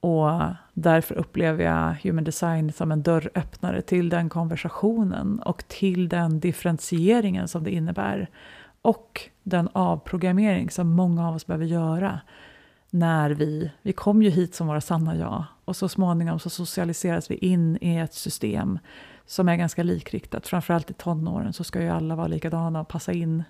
Och 0.00 0.40
därför 0.72 1.14
upplever 1.14 1.64
jag 1.64 1.94
human 2.02 2.24
design 2.24 2.72
som 2.72 2.92
en 2.92 3.02
dörröppnare 3.02 3.82
till 3.82 4.08
den 4.08 4.28
konversationen 4.28 5.38
och 5.38 5.68
till 5.68 6.08
den 6.08 6.40
differentieringen 6.40 7.48
som 7.48 7.64
det 7.64 7.70
innebär. 7.70 8.30
Och 8.82 9.20
den 9.42 9.68
avprogrammering 9.72 10.70
som 10.70 10.88
många 10.90 11.28
av 11.28 11.34
oss 11.34 11.46
behöver 11.46 11.66
göra 11.66 12.20
när 12.90 13.30
vi, 13.30 13.70
vi 13.82 13.92
kom 13.92 14.22
ju 14.22 14.30
hit 14.30 14.54
som 14.54 14.66
våra 14.66 14.80
sanna 14.80 15.16
jag 15.16 15.44
och 15.64 15.76
så 15.76 15.88
småningom 15.88 16.38
så 16.38 16.50
socialiseras 16.50 17.30
vi 17.30 17.34
in 17.34 17.78
i 17.80 17.96
ett 17.96 18.14
system 18.14 18.78
som 19.26 19.48
är 19.48 19.56
ganska 19.56 19.82
likriktat. 19.82 20.46
Framförallt 20.46 20.90
i 20.90 20.94
tonåren 20.94 21.52
så 21.52 21.64
ska 21.64 21.82
ju 21.82 21.88
alla 21.88 22.16
vara 22.16 22.26
likadana 22.26 22.80
och 22.80 22.88
passa 22.88 23.12
in. 23.12 23.44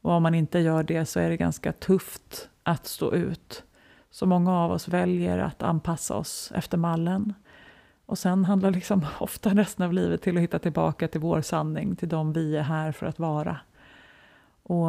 Och 0.00 0.12
om 0.12 0.22
man 0.22 0.34
inte 0.34 0.58
gör 0.58 0.82
det 0.82 1.04
så 1.04 1.20
är 1.20 1.30
det 1.30 1.36
ganska 1.36 1.72
tufft 1.72 2.48
att 2.62 2.86
stå 2.86 3.12
ut. 3.12 3.64
Så 4.10 4.26
många 4.26 4.52
av 4.52 4.72
oss 4.72 4.88
väljer 4.88 5.38
att 5.38 5.62
anpassa 5.62 6.16
oss 6.16 6.52
efter 6.54 6.78
mallen. 6.78 7.34
Och 8.06 8.18
sen 8.18 8.44
handlar 8.44 8.70
liksom 8.70 9.06
ofta 9.20 9.50
resten 9.50 9.84
av 9.84 9.92
livet 9.92 10.22
till 10.22 10.36
att 10.36 10.42
hitta 10.42 10.58
tillbaka 10.58 11.08
till 11.08 11.20
vår 11.20 11.40
sanning, 11.40 11.96
till 11.96 12.08
de 12.08 12.32
vi 12.32 12.56
är 12.56 12.62
här 12.62 12.92
för 12.92 13.06
att 13.06 13.18
vara. 13.18 13.60
Och 14.62 14.88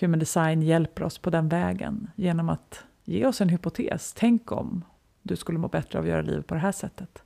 Human 0.00 0.18
Design 0.18 0.62
hjälper 0.62 1.02
oss 1.02 1.18
på 1.18 1.30
den 1.30 1.48
vägen 1.48 2.10
genom 2.14 2.48
att 2.48 2.84
ge 3.04 3.26
oss 3.26 3.40
en 3.40 3.48
hypotes. 3.48 4.14
Tänk 4.16 4.52
om 4.52 4.84
du 5.26 5.36
skulle 5.36 5.58
må 5.58 5.68
bättre 5.68 5.98
av 5.98 6.04
att 6.04 6.10
göra 6.10 6.22
livet 6.22 6.46
på 6.46 6.54
det 6.54 6.60
här 6.60 6.72
sättet. 6.72 7.22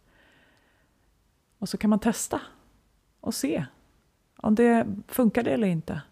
Och 1.58 1.68
så 1.68 1.76
kan 1.76 1.90
man 1.90 1.98
testa 1.98 2.40
och 3.20 3.34
se 3.34 3.66
om 4.36 4.54
det 4.54 4.86
funkar 5.08 5.42
det 5.42 5.50
eller 5.50 5.68
inte. 5.68 6.02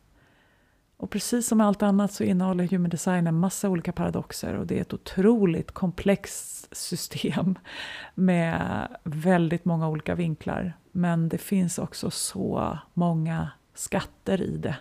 Och 0.97 1.11
precis 1.11 1.49
som 1.49 1.61
allt 1.61 1.83
annat 1.83 2.13
så 2.13 2.25
innehåller 2.25 2.69
human 2.69 2.91
design 2.91 3.27
en 3.27 3.39
massa 3.39 3.69
olika 3.69 3.93
paradoxer 3.93 4.55
och 4.55 4.67
det 4.67 4.77
är 4.77 4.81
ett 4.81 4.95
otroligt 4.95 5.71
komplext 5.73 6.77
system 6.77 7.59
med 8.15 8.89
väldigt 9.05 9.65
många 9.65 9.89
olika 9.89 10.15
vinklar. 10.15 10.73
Men 10.93 11.29
det 11.29 11.39
finns 11.39 11.79
också 11.79 12.11
så 12.11 12.79
många 12.95 13.51
skatter 13.75 14.43
i 14.43 14.57
det. 14.57 14.77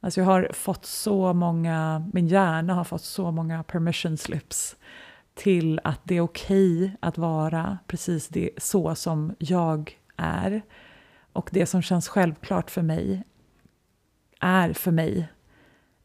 Alltså 0.00 0.20
jag 0.20 0.26
har 0.26 0.50
fått 0.52 0.86
så 0.86 1.32
många, 1.32 2.06
min 2.12 2.28
hjärna 2.28 2.74
har 2.74 2.84
fått 2.84 3.04
så 3.04 3.30
många 3.30 3.62
permission 3.62 4.16
slips 4.16 4.76
till 5.36 5.80
att 5.84 6.00
det 6.04 6.16
är 6.16 6.20
okej 6.20 6.84
okay 6.84 6.96
att 7.00 7.18
vara 7.18 7.78
precis 7.86 8.28
det, 8.28 8.50
så 8.56 8.94
som 8.94 9.34
jag 9.38 9.98
är. 10.16 10.62
Och 11.32 11.48
det 11.52 11.66
som 11.66 11.82
känns 11.82 12.08
självklart 12.08 12.70
för 12.70 12.82
mig 12.82 13.22
är 14.40 14.72
för 14.72 14.90
mig. 14.90 15.28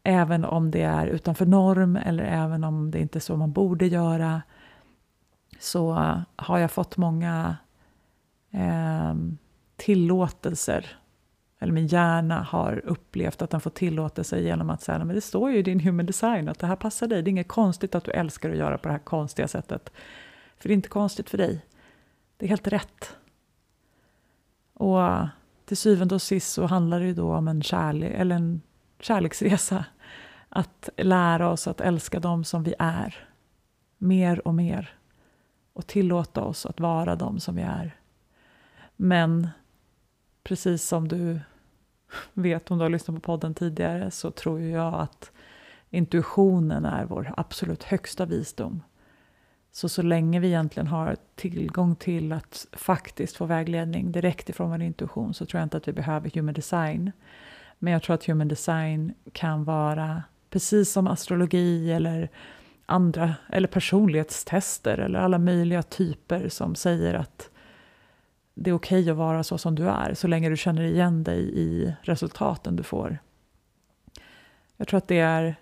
Även 0.02 0.44
om 0.44 0.70
det 0.70 0.82
är 0.82 1.06
utanför 1.06 1.46
norm 1.46 1.96
eller 1.96 2.24
även 2.24 2.64
om 2.64 2.90
det 2.90 2.98
inte 2.98 3.18
är 3.18 3.20
så 3.20 3.36
man 3.36 3.52
borde 3.52 3.86
göra 3.86 4.42
så 5.58 5.92
har 6.36 6.58
jag 6.58 6.70
fått 6.70 6.96
många 6.96 7.56
eh, 8.50 9.14
tillåtelser 9.76 11.01
eller 11.62 11.72
min 11.72 11.86
hjärna 11.86 12.42
har 12.42 12.82
upplevt 12.84 13.42
att 13.42 13.50
den 13.50 13.60
får 13.60 13.70
tillåtelse 13.70 14.40
genom 14.40 14.70
att 14.70 14.82
säga 14.82 15.04
men 15.04 15.14
det 15.14 15.20
står 15.20 15.50
ju 15.50 15.58
i 15.58 15.62
din 15.62 15.80
human 15.80 16.06
design 16.06 16.48
att 16.48 16.58
det 16.58 16.66
här 16.66 16.76
passar 16.76 17.06
dig. 17.06 17.22
Det 17.22 17.28
är 17.28 17.30
inget 17.30 17.48
konstigt 17.48 17.94
att 17.94 18.04
du 18.04 18.10
älskar 18.10 18.50
att 18.50 18.56
göra 18.56 18.78
på 18.78 18.88
det 18.88 18.92
här 18.92 18.98
konstiga 18.98 19.48
sättet. 19.48 19.92
För 20.58 20.68
det 20.68 20.72
är 20.72 20.76
inte 20.76 20.88
konstigt 20.88 21.30
för 21.30 21.38
dig. 21.38 21.66
Det 22.36 22.46
är 22.46 22.48
helt 22.48 22.66
rätt. 22.68 23.16
Och 24.74 25.00
till 25.64 25.76
syvende 25.76 26.14
och 26.14 26.22
sist 26.22 26.52
så 26.52 26.66
handlar 26.66 27.00
det 27.00 27.06
ju 27.06 27.14
då 27.14 27.34
om 27.34 27.48
en, 27.48 27.62
kärlek, 27.62 28.12
eller 28.14 28.36
en 28.36 28.60
kärleksresa. 29.00 29.84
Att 30.48 30.88
lära 30.96 31.50
oss 31.50 31.66
att 31.66 31.80
älska 31.80 32.20
dem 32.20 32.44
som 32.44 32.62
vi 32.62 32.74
är. 32.78 33.28
Mer 33.98 34.48
och 34.48 34.54
mer. 34.54 34.96
Och 35.72 35.86
tillåta 35.86 36.42
oss 36.42 36.66
att 36.66 36.80
vara 36.80 37.16
dem 37.16 37.40
som 37.40 37.56
vi 37.56 37.62
är. 37.62 37.96
Men 38.96 39.48
precis 40.44 40.84
som 40.88 41.08
du 41.08 41.40
vet 42.32 42.70
om 42.70 42.78
du 42.78 42.84
har 42.84 42.90
lyssnat 42.90 43.14
på 43.16 43.20
podden 43.20 43.54
tidigare 43.54 44.10
så 44.10 44.30
tror 44.30 44.60
jag 44.60 44.94
att 44.94 45.30
intuitionen 45.90 46.84
är 46.84 47.04
vår 47.04 47.34
absolut 47.36 47.82
högsta 47.82 48.26
visdom. 48.26 48.82
Så 49.72 49.88
så 49.88 50.02
länge 50.02 50.40
vi 50.40 50.46
egentligen 50.46 50.86
har 50.86 51.16
tillgång 51.34 51.96
till 51.96 52.32
att 52.32 52.66
faktiskt 52.72 53.36
få 53.36 53.44
vägledning 53.44 54.12
direkt 54.12 54.48
ifrån 54.48 54.70
vår 54.70 54.82
intuition 54.82 55.34
så 55.34 55.46
tror 55.46 55.58
jag 55.58 55.66
inte 55.66 55.76
att 55.76 55.88
vi 55.88 55.92
behöver 55.92 56.30
human 56.34 56.54
design. 56.54 57.12
Men 57.78 57.92
jag 57.92 58.02
tror 58.02 58.14
att 58.14 58.24
human 58.24 58.48
design 58.48 59.14
kan 59.32 59.64
vara 59.64 60.22
precis 60.50 60.92
som 60.92 61.06
astrologi 61.06 61.92
eller 61.92 62.30
andra 62.86 63.34
eller 63.48 63.68
personlighetstester 63.68 64.98
eller 64.98 65.18
alla 65.18 65.38
möjliga 65.38 65.82
typer 65.82 66.48
som 66.48 66.74
säger 66.74 67.14
att 67.14 67.50
det 68.54 68.70
är 68.70 68.74
okej 68.74 69.00
okay 69.00 69.10
att 69.10 69.16
vara 69.16 69.44
så 69.44 69.58
som 69.58 69.74
du 69.74 69.88
är 69.88 70.14
så 70.14 70.26
länge 70.26 70.48
du 70.48 70.56
känner 70.56 70.82
igen 70.82 71.24
dig 71.24 71.58
i 71.58 71.94
resultaten 72.02 72.76
du 72.76 72.82
får. 72.82 73.18
Jag 74.76 74.88
tror 74.88 74.98
att 74.98 75.08
det 75.08 75.20
är 75.20 75.56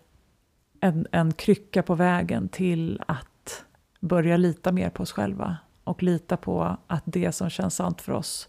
en, 0.80 1.06
en 1.12 1.32
krycka 1.32 1.82
på 1.82 1.94
vägen 1.94 2.48
till 2.48 3.02
att 3.06 3.64
börja 4.00 4.36
lita 4.36 4.72
mer 4.72 4.90
på 4.90 5.02
oss 5.02 5.12
själva 5.12 5.56
och 5.84 6.02
lita 6.02 6.36
på 6.36 6.76
att 6.86 7.02
det 7.04 7.32
som 7.32 7.50
känns 7.50 7.74
sant 7.74 8.00
för 8.00 8.12
oss 8.12 8.48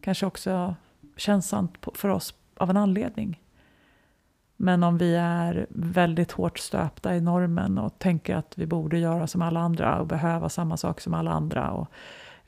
kanske 0.00 0.26
också 0.26 0.74
känns 1.16 1.48
sant 1.48 1.74
för 1.94 2.08
oss 2.08 2.34
av 2.56 2.70
en 2.70 2.76
anledning. 2.76 3.42
Men 4.56 4.82
om 4.82 4.98
vi 4.98 5.16
är 5.16 5.66
väldigt 5.70 6.32
hårt 6.32 6.58
stöpta 6.58 7.16
i 7.16 7.20
normen 7.20 7.78
och 7.78 7.98
tänker 7.98 8.36
att 8.36 8.58
vi 8.58 8.66
borde 8.66 8.98
göra 8.98 9.26
som 9.26 9.42
alla 9.42 9.60
andra 9.60 10.00
och 10.00 10.06
behöva 10.06 10.48
samma 10.48 10.76
sak 10.76 11.00
som 11.00 11.14
alla 11.14 11.30
andra 11.30 11.70
och 11.70 11.88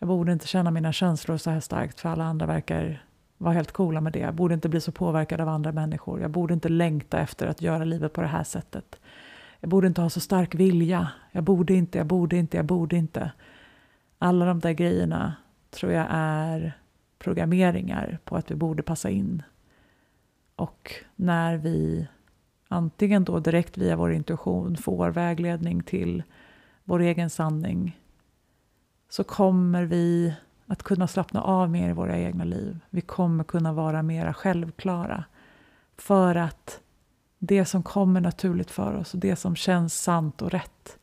jag 0.01 0.09
borde 0.09 0.33
inte 0.33 0.47
känna 0.47 0.71
mina 0.71 0.93
känslor 0.93 1.37
så 1.37 1.51
här 1.51 1.61
starkt 1.61 2.01
för 2.01 2.09
alla 2.09 2.25
andra 2.25 2.47
verkar 2.47 3.05
vara 3.39 3.55
helt 3.55 3.73
coola 3.73 4.01
med 4.01 4.13
det. 4.13 4.19
Jag 4.19 4.35
borde 4.35 4.55
inte 4.55 4.69
bli 4.69 4.81
så 4.81 4.93
påverkad 4.93 5.41
av 5.41 5.49
andra 5.49 5.73
människor. 5.73 6.21
Jag 6.21 6.31
borde 6.31 6.55
inte 6.55 6.69
längta 6.69 7.21
efter 7.21 7.47
att 7.47 7.63
göra 7.63 7.85
livet 7.85 8.13
på 8.13 8.21
det 8.21 8.27
här 8.27 8.45
sättet. 8.45 9.01
Jag 9.61 9.71
borde 9.71 9.87
inte 9.87 10.01
ha 10.01 10.11
så 10.11 10.21
stark 10.21 10.55
vilja. 10.55 11.09
Jag 11.33 11.45
borde 11.45 11.75
inte, 11.75 11.99
jag 11.99 12.07
borde 12.07 12.37
inte, 12.37 12.57
jag 12.57 12.67
borde 12.67 12.97
inte. 12.97 13.33
Alla 14.19 14.45
de 14.45 14.61
där 14.61 14.73
grejerna 14.73 15.35
tror 15.71 15.93
jag 15.93 16.07
är 16.11 16.73
programmeringar 17.19 18.19
på 18.25 18.37
att 18.37 18.51
vi 18.51 18.55
borde 18.55 18.83
passa 18.83 19.11
in. 19.11 19.43
Och 20.57 20.95
när 21.17 21.57
vi 21.57 22.07
antingen 22.69 23.25
då 23.25 23.39
direkt 23.39 23.79
via 23.79 23.97
vår 23.97 24.13
intuition 24.13 24.77
får 24.77 25.11
vägledning 25.11 25.83
till 25.83 26.23
vår 26.85 27.01
egen 27.01 27.31
sanning 27.31 28.01
så 29.11 29.25
kommer 29.25 29.85
vi 29.85 30.35
att 30.67 30.83
kunna 30.83 31.07
slappna 31.07 31.43
av 31.43 31.71
mer 31.71 31.91
i 31.91 31.93
våra 31.93 32.19
egna 32.19 32.45
liv. 32.45 32.79
Vi 32.91 33.01
kommer 33.01 33.45
kunna 33.45 33.73
vara 33.73 34.03
mera 34.03 34.35
självklara. 34.35 35.25
För 35.97 36.35
att 36.35 36.81
det 37.39 37.65
som 37.65 37.83
kommer 37.83 38.21
naturligt 38.21 38.71
för 38.71 38.95
oss 38.95 39.15
och 39.15 39.21
det 39.21 39.37
som 39.37 39.57
känns 39.57 40.03
sant 40.03 40.43
och 40.43 40.51
rätt, 40.51 40.99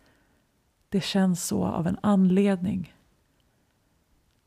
det 0.90 1.02
känns 1.02 1.46
så 1.46 1.66
av 1.66 1.88
en 1.88 1.98
anledning. 2.02 2.94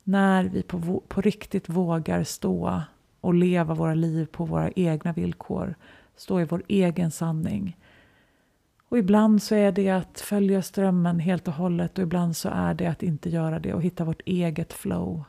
När 0.05 0.45
vi 0.45 0.63
på, 0.63 1.03
på 1.09 1.21
riktigt 1.21 1.69
vågar 1.69 2.25
stå 2.25 2.83
och 3.21 3.35
leva 3.35 3.75
våra 3.75 3.95
liv 3.95 4.27
på 4.27 4.45
våra 4.45 4.71
egna 4.71 5.13
villkor, 5.13 5.75
stå 6.17 6.41
i 6.41 6.45
vår 6.45 6.63
egen 6.69 7.11
sanning, 7.11 7.77
och 8.91 8.99
ibland 8.99 9.43
så 9.43 9.55
är 9.55 9.73
det 9.73 9.91
att 9.91 10.21
följa 10.21 10.63
strömmen 10.63 11.19
helt 11.19 11.49
och 11.49 11.55
hållet 11.55 11.99
och 11.99 12.03
ibland 12.03 12.37
så 12.37 12.49
är 12.49 12.75
det 12.75 12.87
att 12.87 13.03
inte 13.03 13.31
göra 13.31 13.59
det 13.59 13.75
och 13.75 13.83
hitta 13.83 14.05
vårt 14.05 14.23
eget 14.27 14.73
flow. 14.73 15.25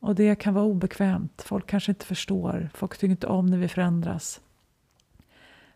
Och 0.00 0.14
det 0.14 0.34
kan 0.34 0.54
vara 0.54 0.64
obekvämt. 0.64 1.42
Folk 1.46 1.66
kanske 1.66 1.92
inte 1.92 2.06
förstår. 2.06 2.70
Folk 2.74 2.98
tycker 2.98 3.10
inte 3.10 3.26
om 3.26 3.46
när 3.46 3.58
vi 3.58 3.68
förändras. 3.68 4.40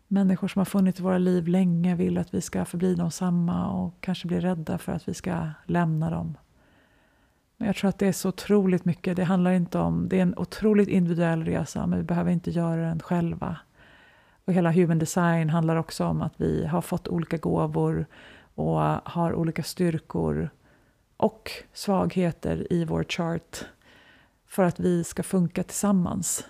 Människor 0.07 0.47
som 0.47 0.59
har 0.59 0.65
funnits 0.65 0.99
i 0.99 1.03
våra 1.03 1.17
liv 1.17 1.47
länge 1.47 1.95
vill 1.95 2.17
att 2.17 2.33
vi 2.33 2.41
ska 2.41 2.65
förbli 2.65 2.95
de 2.95 3.11
samma 3.11 3.71
och 3.71 3.93
kanske 3.99 4.27
blir 4.27 4.41
rädda 4.41 4.77
för 4.77 4.91
att 4.91 5.07
vi 5.07 5.13
ska 5.13 5.49
lämna 5.65 6.09
dem. 6.09 6.37
Men 7.57 7.67
jag 7.67 7.75
tror 7.75 7.89
att 7.89 7.99
det 7.99 8.07
är 8.07 8.11
så 8.11 8.29
otroligt 8.29 8.85
mycket. 8.85 9.15
Det 9.15 9.23
handlar 9.23 9.51
inte 9.51 9.79
om, 9.79 10.09
det 10.09 10.17
är 10.17 10.21
en 10.21 10.37
otroligt 10.37 10.87
individuell 10.87 11.45
resa 11.45 11.87
men 11.87 11.99
vi 11.99 12.03
behöver 12.03 12.31
inte 12.31 12.51
göra 12.51 12.81
den 12.81 12.99
själva. 12.99 13.57
Och 14.49 14.55
hela 14.55 14.71
human 14.71 14.99
design 14.99 15.49
handlar 15.49 15.75
också 15.75 16.05
om 16.05 16.21
att 16.21 16.33
vi 16.37 16.65
har 16.65 16.81
fått 16.81 17.07
olika 17.07 17.37
gåvor 17.37 18.05
och 18.55 18.79
har 19.03 19.33
olika 19.33 19.63
styrkor 19.63 20.49
och 21.17 21.51
svagheter 21.73 22.73
i 22.73 22.85
vår 22.85 23.03
chart 23.03 23.65
för 24.47 24.63
att 24.63 24.79
vi 24.79 25.03
ska 25.03 25.23
funka 25.23 25.63
tillsammans. 25.63 26.45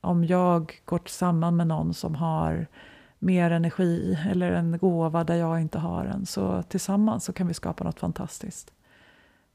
Om 0.00 0.24
jag 0.24 0.80
går 0.84 1.00
samman 1.06 1.56
med 1.56 1.66
någon 1.66 1.94
som 1.94 2.14
har 2.14 2.66
mer 3.18 3.50
energi 3.50 4.18
eller 4.30 4.52
en 4.52 4.78
gåva 4.78 5.24
där 5.24 5.36
jag 5.36 5.60
inte 5.60 5.78
har 5.78 6.04
en, 6.04 6.26
så 6.26 6.62
tillsammans 6.62 7.24
så 7.24 7.32
kan 7.32 7.48
vi 7.48 7.54
skapa 7.54 7.84
något 7.84 8.00
fantastiskt. 8.00 8.72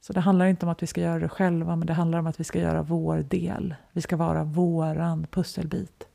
Så 0.01 0.13
det 0.13 0.19
handlar 0.19 0.45
inte 0.45 0.65
om 0.65 0.71
att 0.71 0.83
vi 0.83 0.87
ska 0.87 1.01
göra 1.01 1.19
det 1.19 1.29
själva, 1.29 1.75
men 1.75 1.87
det 1.87 1.93
handlar 1.93 2.19
om 2.19 2.27
att 2.27 2.39
vi 2.39 2.43
ska 2.43 2.59
göra 2.59 2.81
vår 2.81 3.17
del. 3.17 3.75
Vi 3.91 4.01
ska 4.01 4.17
vara 4.17 4.43
våran 4.43 5.27
pusselbit. 5.31 6.07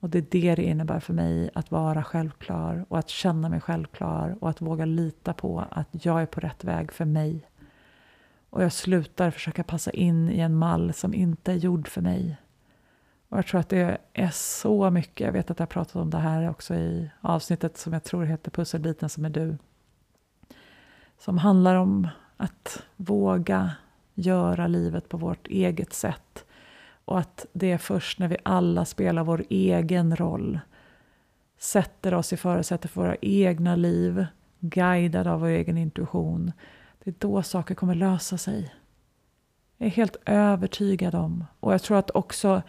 Och 0.00 0.10
det 0.10 0.18
är 0.18 0.26
det 0.40 0.54
det 0.54 0.64
innebär 0.64 1.00
för 1.00 1.14
mig 1.14 1.50
att 1.54 1.70
vara 1.70 2.04
självklar 2.04 2.84
och 2.88 2.98
att 2.98 3.08
känna 3.08 3.48
mig 3.48 3.60
självklar 3.60 4.36
och 4.40 4.50
att 4.50 4.60
våga 4.60 4.84
lita 4.84 5.32
på 5.32 5.64
att 5.70 5.88
jag 6.04 6.22
är 6.22 6.26
på 6.26 6.40
rätt 6.40 6.64
väg 6.64 6.92
för 6.92 7.04
mig. 7.04 7.48
Och 8.50 8.62
jag 8.62 8.72
slutar 8.72 9.30
försöka 9.30 9.64
passa 9.64 9.90
in 9.90 10.30
i 10.30 10.40
en 10.40 10.54
mall 10.54 10.92
som 10.92 11.14
inte 11.14 11.52
är 11.52 11.56
gjord 11.56 11.88
för 11.88 12.00
mig. 12.00 12.36
Och 13.28 13.38
jag 13.38 13.46
tror 13.46 13.60
att 13.60 13.68
det 13.68 13.98
är 14.12 14.30
så 14.30 14.90
mycket, 14.90 15.26
jag 15.26 15.32
vet 15.32 15.50
att 15.50 15.58
jag 15.58 15.68
pratat 15.68 15.96
om 15.96 16.10
det 16.10 16.18
här 16.18 16.50
också 16.50 16.74
i 16.74 17.10
avsnittet 17.20 17.78
som 17.78 17.92
jag 17.92 18.04
tror 18.04 18.24
heter 18.24 18.50
Pusselbiten 18.50 19.08
som 19.08 19.24
är 19.24 19.30
du. 19.30 19.58
Som 21.18 21.38
handlar 21.38 21.74
om 21.74 22.08
att 22.36 22.82
våga 22.96 23.70
göra 24.14 24.66
livet 24.66 25.08
på 25.08 25.16
vårt 25.16 25.46
eget 25.46 25.92
sätt. 25.92 26.44
Och 27.08 27.18
att 27.18 27.46
det 27.52 27.72
är 27.72 27.78
först 27.78 28.18
när 28.18 28.28
vi 28.28 28.36
alla 28.42 28.84
spelar 28.84 29.24
vår 29.24 29.44
egen 29.48 30.16
roll, 30.16 30.60
sätter 31.58 32.14
oss 32.14 32.32
i 32.32 32.36
förutsättning 32.36 32.88
för 32.88 33.00
våra 33.00 33.16
egna 33.20 33.76
liv, 33.76 34.26
guidade 34.60 35.32
av 35.32 35.40
vår 35.40 35.48
egen 35.48 35.78
intuition, 35.78 36.52
det 37.04 37.10
är 37.10 37.14
då 37.18 37.42
saker 37.42 37.74
kommer 37.74 37.94
lösa 37.94 38.38
sig. 38.38 38.74
Jag 39.76 39.86
är 39.86 39.90
helt 39.90 40.16
övertygad 40.24 41.14
om. 41.14 41.44
Och 41.60 41.72
jag 41.72 41.82
tror 41.82 41.98
att 41.98 42.10
också, 42.10 42.62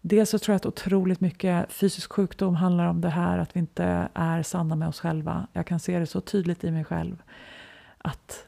dels 0.00 0.30
så 0.30 0.38
tror 0.38 0.52
jag 0.52 0.56
att 0.56 0.66
otroligt 0.66 1.20
mycket 1.20 1.72
fysisk 1.72 2.12
sjukdom 2.12 2.54
handlar 2.54 2.86
om 2.86 3.00
det 3.00 3.10
här 3.10 3.38
att 3.38 3.56
vi 3.56 3.60
inte 3.60 4.08
är 4.14 4.42
sanna 4.42 4.76
med 4.76 4.88
oss 4.88 5.00
själva. 5.00 5.46
Jag 5.52 5.66
kan 5.66 5.80
se 5.80 5.98
det 5.98 6.06
så 6.06 6.20
tydligt 6.20 6.64
i 6.64 6.70
mig 6.70 6.84
själv. 6.84 7.22
Att 7.98 8.46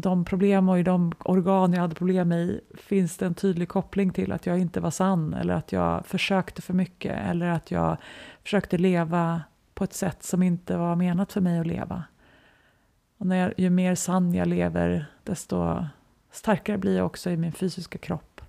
de 0.00 0.24
problem 0.24 0.68
och 0.68 0.78
i 0.78 0.82
de 0.82 1.12
organ 1.18 1.72
jag 1.72 1.80
hade 1.80 1.94
problem 1.94 2.32
i 2.32 2.60
finns 2.74 3.16
det 3.16 3.26
en 3.26 3.34
tydlig 3.34 3.68
koppling 3.68 4.12
till 4.12 4.32
att 4.32 4.46
jag 4.46 4.58
inte 4.58 4.80
var 4.80 4.90
sann 4.90 5.34
eller 5.34 5.54
att 5.54 5.72
jag 5.72 6.06
försökte 6.06 6.62
för 6.62 6.74
mycket 6.74 7.18
eller 7.18 7.46
att 7.46 7.70
jag 7.70 7.96
försökte 8.42 8.78
leva 8.78 9.42
på 9.74 9.84
ett 9.84 9.92
sätt 9.92 10.22
som 10.22 10.42
inte 10.42 10.76
var 10.76 10.96
menat 10.96 11.32
för 11.32 11.40
mig 11.40 11.58
att 11.58 11.66
leva. 11.66 12.04
Och 13.18 13.26
när 13.26 13.36
jag, 13.36 13.52
ju 13.56 13.70
mer 13.70 13.94
sann 13.94 14.34
jag 14.34 14.48
lever, 14.48 15.06
desto 15.24 15.84
starkare 16.30 16.78
blir 16.78 16.96
jag 16.96 17.06
också 17.06 17.30
i 17.30 17.36
min 17.36 17.52
fysiska 17.52 17.98
kropp. 17.98 18.40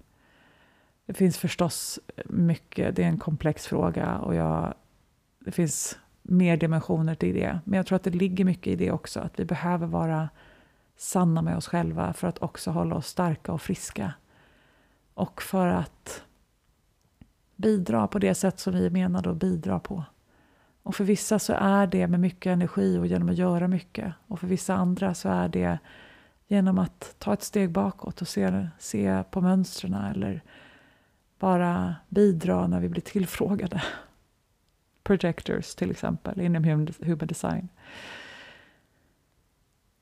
Det 1.06 1.14
finns 1.14 1.38
förstås 1.38 2.00
mycket, 2.26 2.96
det 2.96 3.04
är 3.04 3.08
en 3.08 3.20
komplex 3.20 3.68
fråga 3.68 4.18
och 4.18 4.36
jag, 4.36 4.74
det 5.40 5.52
finns 5.52 6.00
mer 6.22 6.58
dimensioner 6.58 7.16
till 7.16 7.36
det. 7.36 7.60
Men 7.64 7.78
jag 7.78 7.86
tror 7.86 7.96
att 7.96 8.04
det 8.04 8.10
ligger 8.10 8.46
mycket 8.46 8.68
i 8.68 8.76
det 8.76 8.92
också, 8.92 9.20
att 9.20 9.40
vi 9.40 9.46
behöver 9.46 9.88
vara 9.88 10.30
sanna 10.98 11.42
med 11.42 11.58
oss 11.58 11.68
själva 11.68 12.14
för 12.14 12.28
att 12.28 12.42
också 12.42 12.72
hålla 12.72 12.96
oss 12.96 13.08
starka 13.08 13.52
och 13.54 13.62
friska. 13.62 14.14
Och 15.14 15.42
för 15.42 15.68
att 15.68 16.24
bidra 17.56 18.08
på 18.08 18.20
det 18.20 18.36
sätt 18.36 18.60
som 18.60 18.74
vi 18.74 18.86
är 18.86 18.90
menade 18.90 19.30
att 19.30 19.38
bidra 19.38 19.80
på. 19.80 20.04
Och 20.84 20.96
för 20.96 21.04
vissa 21.04 21.40
så 21.40 21.54
är 21.54 21.88
det 21.88 22.08
med 22.08 22.20
mycket 22.20 22.50
energi 22.50 22.98
och 22.98 23.08
genom 23.08 23.30
att 23.30 23.36
göra 23.36 23.68
mycket. 23.68 24.14
Och 24.28 24.40
för 24.40 24.48
vissa 24.48 24.76
andra 24.76 25.14
så 25.14 25.30
är 25.30 25.48
det 25.50 25.80
genom 26.48 26.78
att 26.78 27.16
ta 27.18 27.34
ett 27.34 27.44
steg 27.44 27.72
bakåt 27.72 28.22
och 28.22 28.28
se, 28.28 28.68
se 28.80 29.24
på 29.32 29.42
mönstren 29.42 29.94
eller 29.94 30.42
bara 31.40 31.96
bidra 32.10 32.68
när 32.68 32.80
vi 32.80 32.90
blir 32.90 33.02
tillfrågade. 33.02 33.84
Projectors 35.04 35.76
till 35.76 35.92
exempel 35.92 36.42
inom 36.42 36.64
human 37.00 37.28
design. 37.28 37.70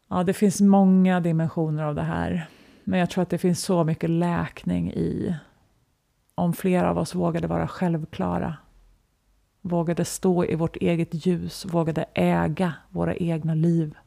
Ja, 0.07 0.23
det 0.23 0.33
finns 0.33 0.61
många 0.61 1.19
dimensioner 1.19 1.83
av 1.83 1.95
det 1.95 2.01
här. 2.01 2.49
Men 2.83 2.99
jag 2.99 3.09
tror 3.09 3.21
att 3.21 3.29
det 3.29 3.37
finns 3.37 3.63
så 3.63 3.83
mycket 3.83 4.09
läkning 4.09 4.91
i 4.91 5.35
om 6.35 6.53
flera 6.53 6.89
av 6.89 6.97
oss 6.97 7.15
vågade 7.15 7.47
vara 7.47 7.67
självklara 7.67 8.57
vågade 9.65 10.05
stå 10.05 10.45
i 10.45 10.55
vårt 10.55 10.75
eget 10.75 11.25
ljus, 11.25 11.65
vågade 11.65 12.05
äga 12.13 12.73
våra 12.89 13.15
egna 13.15 13.53
liv. 13.53 13.97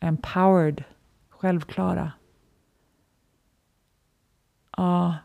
Empowered, 0.00 0.84
självklara. 1.28 2.12
Ja, 4.76 5.16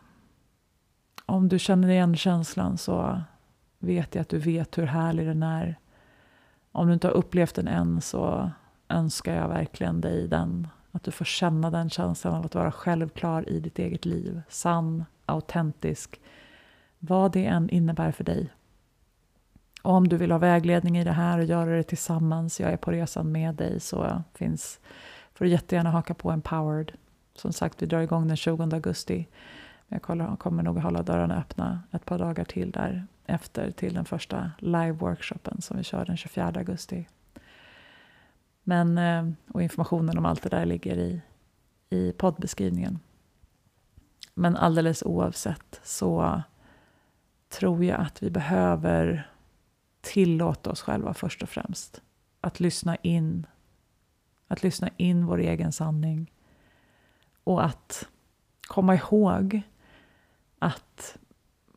om 1.26 1.48
du 1.48 1.58
känner 1.58 1.88
igen 1.88 2.16
känslan 2.16 2.78
så 2.78 3.20
vet 3.78 4.14
jag 4.14 4.22
att 4.22 4.28
du 4.28 4.38
vet 4.38 4.78
hur 4.78 4.86
härlig 4.86 5.26
den 5.26 5.42
är. 5.42 5.78
Om 6.72 6.86
du 6.86 6.94
inte 6.94 7.06
har 7.06 7.14
upplevt 7.14 7.54
den 7.54 7.68
än 7.68 8.00
så 8.00 8.50
önskar 8.88 9.34
jag 9.34 9.48
verkligen 9.48 10.00
dig 10.00 10.28
den. 10.28 10.68
Att 10.92 11.02
du 11.02 11.10
får 11.10 11.24
känna 11.24 11.70
den 11.70 11.90
känslan 11.90 12.34
av 12.34 12.44
att 12.44 12.54
vara 12.54 12.72
självklar 12.72 13.48
i 13.48 13.60
ditt 13.60 13.78
eget 13.78 14.04
liv. 14.04 14.42
Sann, 14.48 15.04
autentisk. 15.26 16.20
Vad 16.98 17.32
det 17.32 17.46
än 17.46 17.70
innebär 17.70 18.12
för 18.12 18.24
dig. 18.24 18.52
Och 19.82 19.92
om 19.92 20.08
du 20.08 20.16
vill 20.16 20.30
ha 20.30 20.38
vägledning 20.38 20.98
i 20.98 21.04
det 21.04 21.12
här 21.12 21.38
och 21.38 21.44
göra 21.44 21.76
det 21.76 21.82
tillsammans, 21.82 22.60
jag 22.60 22.72
är 22.72 22.76
på 22.76 22.90
resan 22.90 23.32
med 23.32 23.54
dig, 23.54 23.80
så 23.80 24.22
finns, 24.34 24.80
får 25.34 25.44
du 25.44 25.50
jättegärna 25.50 25.90
haka 25.90 26.14
på 26.14 26.30
Empowered. 26.30 26.92
Som 27.34 27.52
sagt, 27.52 27.82
vi 27.82 27.86
drar 27.86 28.00
igång 28.00 28.28
den 28.28 28.36
20 28.36 28.62
augusti. 28.62 29.28
Jag 29.88 30.02
kommer 30.02 30.62
nog 30.62 30.78
hålla 30.78 31.02
dörrarna 31.02 31.38
öppna 31.38 31.82
ett 31.92 32.04
par 32.04 32.18
dagar 32.18 32.44
till 32.44 32.70
där 32.70 33.06
efter 33.26 33.70
till 33.70 33.94
den 33.94 34.04
första 34.04 34.50
live-workshopen 34.58 35.60
som 35.60 35.76
vi 35.76 35.84
kör 35.84 36.04
den 36.04 36.16
24 36.16 36.52
augusti. 36.56 37.06
Men, 38.68 38.98
eh, 38.98 39.28
och 39.52 39.62
informationen 39.62 40.18
om 40.18 40.26
allt 40.26 40.42
det 40.42 40.48
där 40.48 40.66
ligger 40.66 40.98
i, 40.98 41.20
i 41.90 42.12
poddbeskrivningen. 42.12 42.98
Men 44.34 44.56
alldeles 44.56 45.02
oavsett 45.02 45.80
så 45.82 46.42
tror 47.48 47.84
jag 47.84 48.00
att 48.00 48.22
vi 48.22 48.30
behöver 48.30 49.30
tillåta 50.00 50.70
oss 50.70 50.82
själva 50.82 51.14
först 51.14 51.42
och 51.42 51.48
främst. 51.48 52.02
Att 52.40 52.60
lyssna 52.60 52.96
in. 52.96 53.46
Att 54.48 54.62
lyssna 54.62 54.90
in 54.96 55.26
vår 55.26 55.38
egen 55.38 55.72
sanning. 55.72 56.32
Och 57.44 57.64
att 57.64 58.08
komma 58.68 58.94
ihåg 58.94 59.62
att 60.58 61.18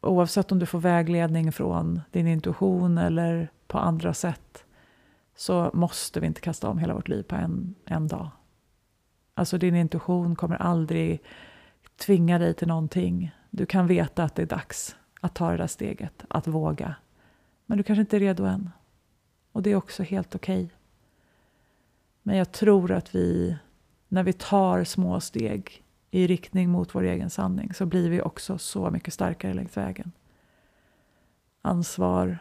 oavsett 0.02 0.52
om 0.52 0.60
du 0.60 0.66
får 0.66 0.80
vägledning 0.80 1.52
från 1.52 2.02
din 2.12 2.28
intuition 2.28 2.98
eller 2.98 3.52
på 3.68 3.78
andra 3.78 4.14
sätt 4.14 4.66
så 5.40 5.72
måste 5.74 6.20
vi 6.20 6.28
inte 6.28 6.42
kasta 6.42 6.70
om 6.70 6.78
hela 6.78 6.94
vårt 6.94 7.08
liv 7.08 7.24
på 7.24 7.36
en, 7.36 7.76
en 7.86 8.08
dag. 8.08 8.30
Alltså 9.34 9.58
din 9.58 9.76
intuition 9.76 10.36
kommer 10.36 10.56
aldrig 10.56 11.24
tvinga 11.96 12.40
dig 12.40 12.54
till 12.54 12.68
någonting. 12.68 13.32
Du 13.50 13.66
kan 13.66 13.88
veta 13.88 14.24
att 14.24 14.36
det 14.36 14.42
är 14.42 14.46
dags 14.46 14.96
att 15.22 15.36
ta 15.36 15.52
det 15.52 15.58
där 15.58 15.68
steget, 15.68 16.26
att 16.28 16.48
våga. 16.48 16.96
Men 17.66 17.78
du 17.78 17.84
kanske 17.84 18.02
inte 18.02 18.18
är 18.18 18.20
redo 18.20 18.46
än. 18.46 18.70
Och 19.52 19.64
det 19.64 19.72
är 19.72 19.76
också 19.76 20.04
helt 20.04 20.36
okej. 20.36 20.64
Okay. 20.64 20.76
Men 22.24 22.38
jag 22.38 22.52
tror 22.52 22.92
att 22.92 23.16
vi, 23.16 23.58
när 24.08 24.24
vi 24.24 24.34
tar 24.34 24.84
små 24.84 25.20
steg 25.20 25.84
i 26.12 26.28
riktning 26.28 26.70
mot 26.70 26.96
vår 26.96 27.04
egen 27.04 27.30
sanning 27.30 27.74
så 27.74 27.86
blir 27.86 28.10
vi 28.10 28.22
också 28.22 28.58
så 28.58 28.92
mycket 28.92 29.14
starkare 29.14 29.54
längs 29.54 29.78
vägen. 29.78 30.12
Ansvar 31.62 32.38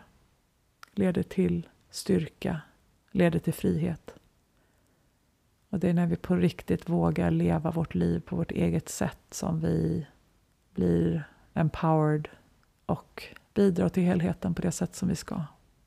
leder 0.92 1.22
till 1.22 1.68
styrka, 1.90 2.60
leder 3.10 3.38
till 3.38 3.54
frihet. 3.54 4.14
Och 5.70 5.78
det 5.78 5.88
är 5.88 5.94
när 5.94 6.06
vi 6.06 6.16
på 6.16 6.36
riktigt 6.36 6.88
vågar 6.88 7.30
leva 7.30 7.70
vårt 7.70 7.94
liv 7.94 8.20
på 8.20 8.36
vårt 8.36 8.50
eget 8.50 8.88
sätt 8.88 9.20
som 9.30 9.60
vi 9.60 10.06
blir 10.74 11.24
empowered 11.54 12.28
och 12.86 13.24
bidrar 13.54 13.88
till 13.88 14.02
helheten 14.02 14.54
på 14.54 14.62
det 14.62 14.72
sätt 14.72 14.94
som 14.94 15.08
vi 15.08 15.16
ska. 15.16 15.42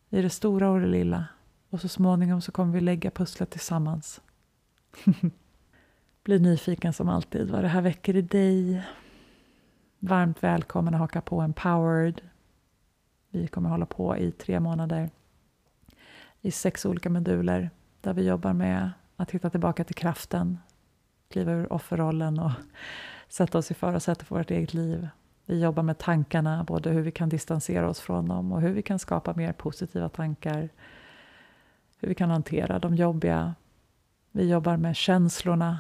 I 0.09 0.21
det 0.21 0.29
stora 0.29 0.69
och 0.69 0.79
det 0.79 0.87
lilla. 0.87 1.25
Och 1.69 1.81
så 1.81 1.87
småningom 1.87 2.41
så 2.41 2.51
kommer 2.51 2.73
vi 2.73 2.81
lägga 2.81 3.11
pusslet 3.11 3.49
tillsammans. 3.49 4.21
Bli 6.23 6.39
nyfiken 6.39 6.93
som 6.93 7.09
alltid 7.09 7.49
vad 7.49 7.63
det 7.63 7.67
här 7.67 7.81
väcker 7.81 8.15
i 8.15 8.21
dig. 8.21 8.83
varmt 9.99 10.43
välkommen 10.43 10.93
att 10.93 10.99
haka 10.99 11.21
på 11.21 11.41
Empowered. 11.41 12.21
Vi 13.29 13.47
kommer 13.47 13.69
hålla 13.69 13.85
på 13.85 14.17
i 14.17 14.31
tre 14.31 14.59
månader 14.59 15.09
i 16.41 16.51
sex 16.51 16.85
olika 16.85 17.09
moduler 17.09 17.69
där 18.01 18.13
vi 18.13 18.27
jobbar 18.27 18.53
med 18.53 18.91
att 19.15 19.31
hitta 19.31 19.49
tillbaka 19.49 19.83
till 19.83 19.95
kraften, 19.95 20.59
kliva 21.29 21.51
ur 21.51 21.73
offerrollen 21.73 22.39
och 22.39 22.51
sätta 23.27 23.57
oss 23.57 23.71
i 23.71 23.73
förarsätet 23.73 24.27
för 24.27 24.35
vårt 24.35 24.51
eget 24.51 24.73
liv. 24.73 25.07
Vi 25.45 25.61
jobbar 25.61 25.83
med 25.83 25.97
tankarna, 25.97 26.63
både 26.63 26.89
hur 26.89 27.01
vi 27.01 27.11
kan 27.11 27.29
distansera 27.29 27.89
oss 27.89 27.99
från 27.99 28.27
dem 28.27 28.51
och 28.51 28.61
hur 28.61 28.73
vi 28.73 28.81
kan 28.81 28.99
skapa 28.99 29.33
mer 29.33 29.53
positiva 29.53 30.09
tankar. 30.09 30.69
Hur 31.99 32.07
vi 32.07 32.15
kan 32.15 32.29
hantera 32.29 32.79
de 32.79 32.95
jobbiga. 32.95 33.55
Vi 34.31 34.49
jobbar 34.49 34.77
med 34.77 34.95
känslorna 34.95 35.79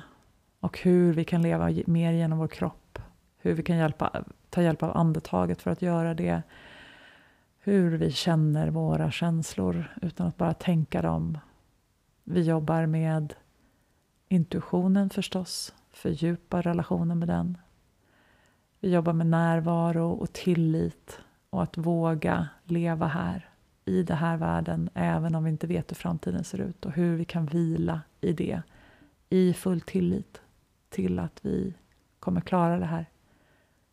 och 0.59 0.79
hur 0.79 1.13
vi 1.13 1.23
kan 1.23 1.41
leva 1.41 1.69
mer 1.85 2.11
genom 2.11 2.39
vår 2.39 2.47
kropp. 2.47 2.99
Hur 3.37 3.53
vi 3.53 3.63
kan 3.63 3.77
hjälpa, 3.77 4.23
ta 4.49 4.61
hjälp 4.61 4.83
av 4.83 4.97
andetaget 4.97 5.61
för 5.61 5.71
att 5.71 5.81
göra 5.81 6.13
det. 6.13 6.41
Hur 7.63 7.97
vi 7.97 8.11
känner 8.11 8.69
våra 8.69 9.11
känslor 9.11 9.85
utan 10.01 10.27
att 10.27 10.37
bara 10.37 10.53
tänka 10.53 11.01
dem. 11.01 11.37
Vi 12.23 12.41
jobbar 12.41 12.85
med 12.85 13.33
intuitionen 14.27 15.09
förstås, 15.09 15.73
fördjupa 15.91 16.61
relationen 16.61 17.19
med 17.19 17.27
den. 17.27 17.57
Vi 18.79 18.93
jobbar 18.93 19.13
med 19.13 19.27
närvaro 19.27 20.11
och 20.11 20.33
tillit 20.33 21.19
och 21.49 21.63
att 21.63 21.77
våga 21.77 22.47
leva 22.63 23.07
här 23.07 23.49
i 23.85 24.03
den 24.03 24.17
här 24.17 24.37
världen 24.37 24.89
även 24.93 25.35
om 25.35 25.43
vi 25.43 25.49
inte 25.49 25.67
vet 25.67 25.91
hur 25.91 25.95
framtiden 25.95 26.43
ser 26.43 26.61
ut 26.61 26.85
och 26.85 26.91
hur 26.91 27.15
vi 27.15 27.25
kan 27.25 27.45
vila 27.45 28.01
i 28.21 28.33
det 28.33 28.61
i 29.29 29.53
full 29.53 29.81
tillit 29.81 30.41
till 30.89 31.19
att 31.19 31.39
vi 31.45 31.73
kommer 32.19 32.41
klara 32.41 32.79
det 32.79 32.85
här. 32.85 33.05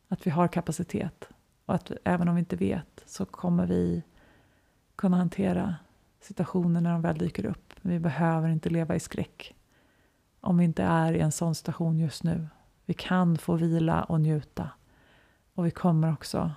Att 0.09 0.27
vi 0.27 0.31
har 0.31 0.49
kapacitet 0.49 1.29
och 1.67 1.75
att 1.75 1.93
även 2.05 2.29
om 2.29 2.35
vi 2.35 2.39
inte 2.39 2.57
vet 2.57 2.98
så 3.09 3.25
kommer 3.25 3.67
vi 3.67 4.03
kunna 4.97 5.17
hantera 5.17 5.77
situationer 6.21 6.81
när 6.81 6.93
de 6.93 7.03
väl 7.03 7.19
dyker 7.19 7.47
upp. 7.47 7.75
Vi 7.83 7.99
behöver 7.99 8.49
inte 8.49 8.71
leva 8.71 8.95
i 8.97 9.01
skräck 9.01 9.55
om 10.41 10.59
vi 10.59 10.65
inte 10.65 10.83
är 10.83 11.13
i 11.13 11.21
en 11.21 11.33
sån 11.33 11.55
situation 11.55 11.99
just 11.99 12.25
nu. 12.25 12.49
Vi 12.85 12.95
kan 12.95 13.39
få 13.39 13.55
vila 13.55 14.03
och 14.03 14.21
njuta. 14.21 14.71
Och 15.55 15.67
vi 15.67 15.71
kommer 15.71 16.13
också 16.13 16.51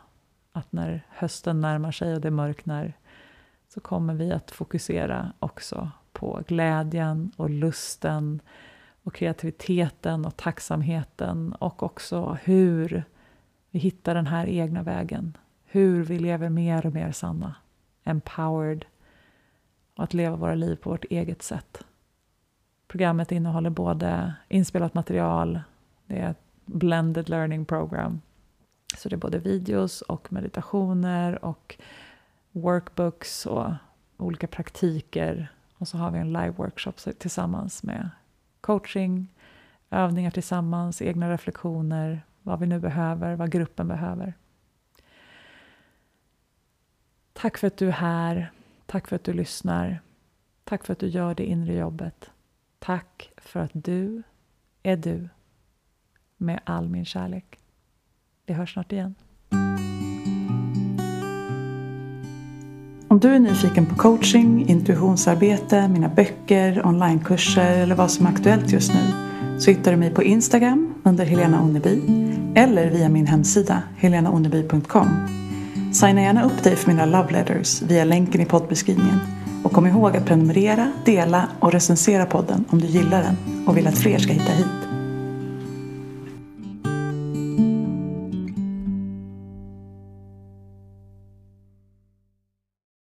att 0.52 0.72
när 0.72 1.06
hösten 1.10 1.62
närmar 1.62 1.92
sig 1.92 2.16
och 2.16 2.22
det 2.22 2.32
mörknar 2.32 2.94
så 3.70 3.80
kommer 3.80 4.14
vi 4.14 4.32
att 4.32 4.52
fokusera 4.52 5.34
också 5.40 5.92
på 6.12 6.44
glädjen 6.48 7.32
och 7.38 7.50
lusten 7.50 8.42
och 9.04 9.14
kreativiteten 9.14 10.26
och 10.26 10.38
tacksamheten 10.38 11.54
och 11.54 11.84
också 11.84 12.38
hur 12.44 13.04
vi 13.72 13.80
hittar 13.80 14.16
den 14.16 14.28
här 14.28 14.48
egna 14.48 14.84
vägen. 14.84 15.38
Hur 15.73 16.03
vi 16.03 16.19
lever 16.19 16.49
mer 16.49 16.86
och 16.86 16.93
mer 16.93 17.12
sanna, 17.12 17.55
empowered 18.03 18.86
och 19.95 20.03
att 20.03 20.13
leva 20.13 20.36
våra 20.36 20.55
liv 20.55 20.75
på 20.75 20.89
vårt 20.89 21.05
eget 21.10 21.41
sätt. 21.41 21.84
Programmet 22.88 23.31
innehåller 23.31 23.69
både 23.69 24.34
inspelat 24.49 24.93
material, 24.93 25.62
det 26.05 26.19
är 26.19 26.31
ett 26.31 26.43
blended 26.65 27.29
learning 27.29 27.65
program. 27.65 28.21
Så 28.97 29.10
det 29.10 29.15
är 29.15 29.17
både 29.17 29.39
videos 29.39 30.01
och 30.01 30.34
meditationer 30.34 31.45
och 31.45 31.77
workbooks 32.51 33.45
och 33.45 33.71
olika 34.17 34.47
praktiker. 34.47 35.51
Och 35.77 35.88
så 35.88 35.97
har 35.97 36.12
vi 36.12 36.19
en 36.19 36.34
live 36.34 36.53
workshop 36.57 36.93
tillsammans 37.17 37.84
med 37.84 38.10
coaching, 38.62 39.34
övningar 39.89 40.31
tillsammans, 40.31 41.01
egna 41.01 41.31
reflektioner, 41.31 42.21
vad 42.41 42.60
vi 42.60 42.67
nu 42.67 42.79
behöver, 42.79 43.36
vad 43.36 43.51
gruppen 43.51 43.88
behöver. 43.88 44.34
Tack 47.41 47.58
för 47.58 47.67
att 47.67 47.77
du 47.77 47.88
är 47.88 47.91
här. 47.91 48.51
Tack 48.86 49.08
för 49.08 49.15
att 49.15 49.23
du 49.23 49.34
lyssnar. 49.34 50.01
Tack 50.63 50.86
för 50.86 50.93
att 50.93 50.99
du 50.99 51.08
gör 51.08 51.36
det 51.36 51.45
inre 51.45 51.73
jobbet. 51.73 52.30
Tack 52.80 53.32
för 53.38 53.60
att 53.60 53.71
du 53.73 54.23
är 54.84 54.97
du 54.97 55.30
med 56.38 56.60
all 56.63 56.89
min 56.89 57.06
kärlek. 57.06 57.60
Vi 58.45 58.54
hörs 58.54 58.73
snart 58.73 58.91
igen. 58.91 59.15
Om 63.08 63.19
du 63.19 63.30
är 63.30 63.39
nyfiken 63.39 63.86
på 63.86 63.95
coaching, 63.95 64.69
intuitionsarbete, 64.69 65.88
mina 65.88 66.10
böcker, 66.10 66.86
onlinekurser 66.86 67.77
eller 67.77 67.95
vad 67.95 68.12
som 68.12 68.25
är 68.25 68.30
aktuellt 68.30 68.71
just 68.71 68.93
nu 68.93 69.30
så 69.60 69.71
hittar 69.71 69.91
du 69.91 69.97
mig 69.97 70.13
på 70.13 70.23
Instagram 70.23 70.93
under 71.04 71.25
Helena 71.25 71.62
Onneby 71.62 72.01
eller 72.56 72.89
via 72.89 73.10
min 73.10 73.27
hemsida 73.27 73.84
helenaonneby.com. 73.97 75.40
Signa 75.91 76.21
gärna 76.21 76.45
upp 76.45 76.63
dig 76.63 76.75
för 76.75 76.91
mina 76.91 77.06
love 77.06 77.32
letters 77.32 77.82
via 77.82 78.04
länken 78.04 78.41
i 78.41 78.45
poddbeskrivningen 78.45 79.19
och 79.63 79.71
kom 79.71 79.88
ihåg 79.88 80.17
att 80.17 80.25
prenumerera, 80.25 80.91
dela 81.06 81.47
och 81.60 81.71
recensera 81.71 82.25
podden 82.25 82.65
om 82.69 82.82
du 82.82 82.88
gillar 82.88 83.23
den 83.23 83.65
och 83.67 83.77
vill 83.77 83.88
att 83.88 83.97
fler 83.97 84.19
ska 84.19 84.34
hitta 84.34 84.51
hit. 84.51 84.90